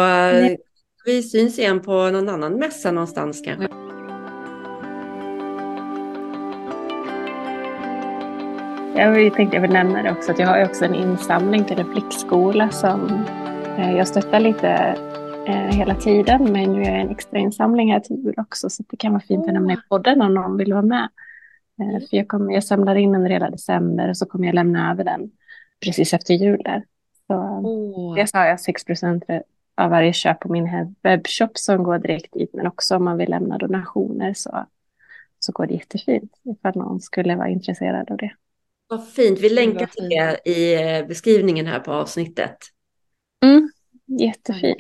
[1.04, 3.68] vi syns igen på någon annan mässa någonstans kanske.
[8.94, 11.92] Jag tänkte jag vill nämna det också att jag har också en insamling till en
[11.92, 13.24] flickskola som
[13.78, 14.68] eh, jag stöttar lite
[15.46, 16.52] eh, hela tiden.
[16.52, 19.22] Men nu är jag en extra insamling här till jul också så det kan vara
[19.22, 21.08] fint att nämna i podden om någon vill vara med.
[21.80, 24.92] Eh, för jag, kommer, jag samlar in den hela december och så kommer jag lämna
[24.92, 25.30] över den
[25.84, 26.84] precis efter jul där.
[27.26, 28.14] Så oh.
[28.14, 29.42] dels har jag 6%
[29.74, 32.50] av varje köp på min webbshop som går direkt dit.
[32.54, 34.66] Men också om man vill lämna donationer så,
[35.38, 36.32] så går det jättefint.
[36.42, 38.30] Ifall någon skulle vara intresserad av det.
[38.90, 39.38] Vad fint.
[39.38, 42.56] Vi länkar till det i eh, beskrivningen här på avsnittet.
[43.44, 43.70] Mm,
[44.06, 44.78] jättefint.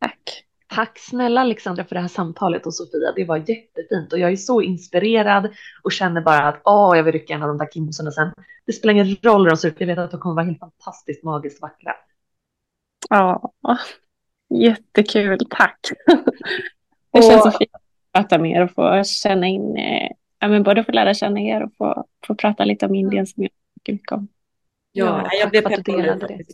[0.00, 0.44] Tack.
[0.74, 3.12] Tack snälla Alexandra för det här samtalet och Sofia.
[3.16, 7.12] Det var jättefint och jag är så inspirerad och känner bara att åh, jag vill
[7.12, 8.32] rycka en av de där kimbosarna sen.
[8.66, 9.80] Det spelar ingen roll hur de ser ut.
[9.80, 11.94] Jag vet att de kommer vara helt fantastiskt magiskt vackra.
[13.10, 13.52] Ja,
[14.54, 15.80] Jättekul, tack.
[17.12, 17.82] Det känns så fint att
[18.12, 20.10] prata med er och få känna in, eh,
[20.44, 23.42] ja, men både få lära känna er och få, få prata lite om Indien som
[23.42, 24.28] jag tycker mycket om.
[24.92, 26.44] Ja, ja jag blev peppad nu,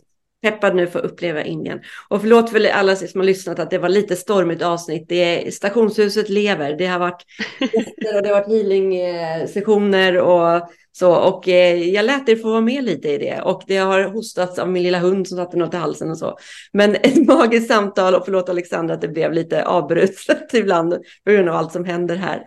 [0.41, 1.81] peppad nu för att uppleva Indien.
[2.09, 5.05] Och förlåt för alla som har lyssnat att det var lite stormigt avsnitt.
[5.09, 6.77] Det är, stationshuset lever.
[6.77, 7.25] Det har varit
[7.59, 12.61] gäster och det har varit healing-sessioner och så, och eh, jag lät er få vara
[12.61, 13.41] med lite i det.
[13.41, 16.37] Och det har hostats av min lilla hund som satte något i halsen och så.
[16.73, 20.93] Men ett magiskt samtal och förlåt Alexandra att det blev lite avbrutet ibland
[21.25, 22.41] på grund av allt som händer här.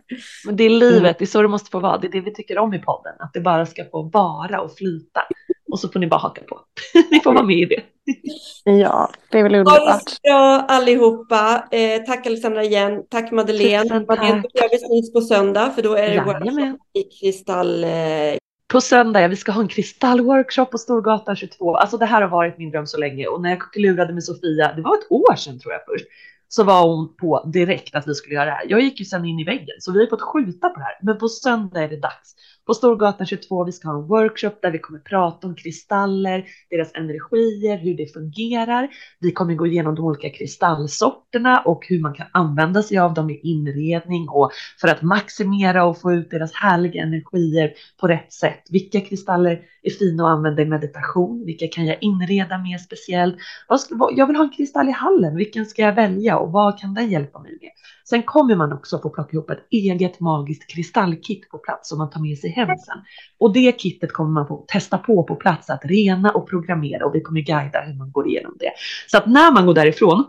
[0.47, 1.15] Men det är livet, mm.
[1.19, 1.99] det är så det måste få vara.
[1.99, 4.77] Det är det vi tycker om i podden, att det bara ska få vara och
[4.77, 5.21] flyta.
[5.73, 6.61] Och så får ni bara haka på.
[7.11, 7.83] ni får vara med i det.
[8.65, 9.89] Ja, det är väl underbart.
[9.89, 11.69] Ha det bra allihopa.
[11.71, 13.03] Eh, tack Alexandra igen.
[13.11, 13.83] Tack Madeleine.
[13.83, 14.43] Tusen tack.
[14.91, 17.85] Vi på söndag för då är det workshop i kristall.
[17.85, 17.91] Eh...
[18.69, 21.77] På söndag, ja, vi ska ha en kristallworkshop på Storgatan 22.
[21.77, 24.73] Alltså det här har varit min dröm så länge och när jag klurade med Sofia,
[24.73, 26.07] det var ett år sedan tror jag först,
[26.49, 28.67] så var hon på direkt att vi skulle göra det här.
[28.69, 30.99] Jag gick ju sen in i väggen så vi har fått skjuta på det här.
[31.03, 32.35] Men på söndag är det dags
[32.67, 33.65] på Storgatan 22.
[33.65, 38.13] Vi ska ha en workshop där vi kommer prata om kristaller, deras energier, hur det
[38.13, 38.89] fungerar.
[39.21, 43.31] Vi kommer gå igenom de olika kristallsorterna och hur man kan använda sig av dem
[43.31, 44.51] i inredning och
[44.81, 48.63] för att maximera och få ut deras härliga energier på rätt sätt.
[48.71, 51.45] Vilka kristaller är fina att använda i meditation?
[51.47, 53.37] Vilka kan jag inreda mer speciellt?
[54.17, 55.37] Jag vill ha en kristall i hallen.
[55.37, 57.71] Vilken ska jag välja och vad kan den hjälpa mig med?
[58.09, 62.11] Sen kommer man också få plocka ihop ett eget magiskt kristallkit på plats som man
[62.11, 62.99] tar med sig hem sen.
[63.39, 67.15] Och det kittet kommer man få testa på på plats att rena och programmera och
[67.15, 68.73] vi kommer guida hur man går igenom det.
[69.11, 70.25] Så att när man går därifrån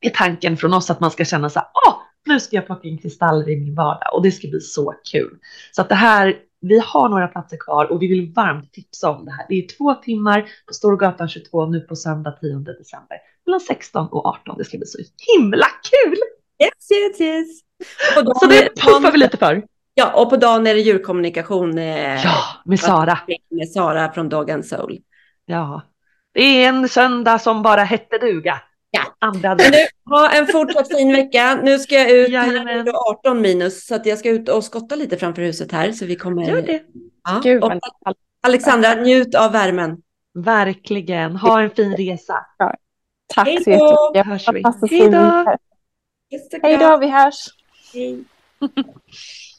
[0.00, 2.88] är tanken från oss att man ska känna så här, ah, nu ska jag plocka
[2.88, 5.38] in kristaller i min vardag och det ska bli så kul.
[5.72, 9.24] Så att det här, vi har några platser kvar och vi vill varmt tipsa om
[9.24, 9.46] det här.
[9.48, 14.26] Det är två timmar på Storgatan 22 nu på söndag 10 december mellan 16 och
[14.26, 14.58] 18.
[14.58, 14.98] Det ska bli så
[15.36, 16.16] himla kul!
[16.62, 17.60] Yes, yes, yes.
[18.40, 19.62] så det puffar vi lite för.
[19.94, 21.78] Ja, och på dagen är det djurkommunikation.
[21.78, 22.34] Eh, ja,
[22.64, 23.18] med Sara.
[23.50, 24.98] Med Sara från Dog and Soul.
[25.46, 25.82] Ja,
[26.34, 28.60] det är en söndag som bara hette duga.
[28.90, 29.02] Ja.
[29.18, 29.64] Andra nu,
[30.04, 31.60] ha en fortsatt fin vecka.
[31.62, 32.66] Nu ska jag ut, Jajamän.
[32.66, 35.72] här är det 18 minus, så att jag ska ut och skotta lite framför huset
[35.72, 35.92] här.
[35.92, 36.42] Så vi kommer...
[36.42, 36.82] Gör det.
[37.24, 37.40] Ja.
[37.42, 37.72] Gud, och,
[38.42, 39.96] Alexandra, njut av värmen.
[40.34, 41.36] Verkligen.
[41.36, 42.46] Ha en fin resa.
[42.58, 42.74] Ja.
[43.34, 43.70] Tack så
[44.14, 44.90] jättemycket.
[44.90, 45.56] Hej då.
[46.62, 47.48] Hej då, vi hörs.
[47.92, 48.24] Hej.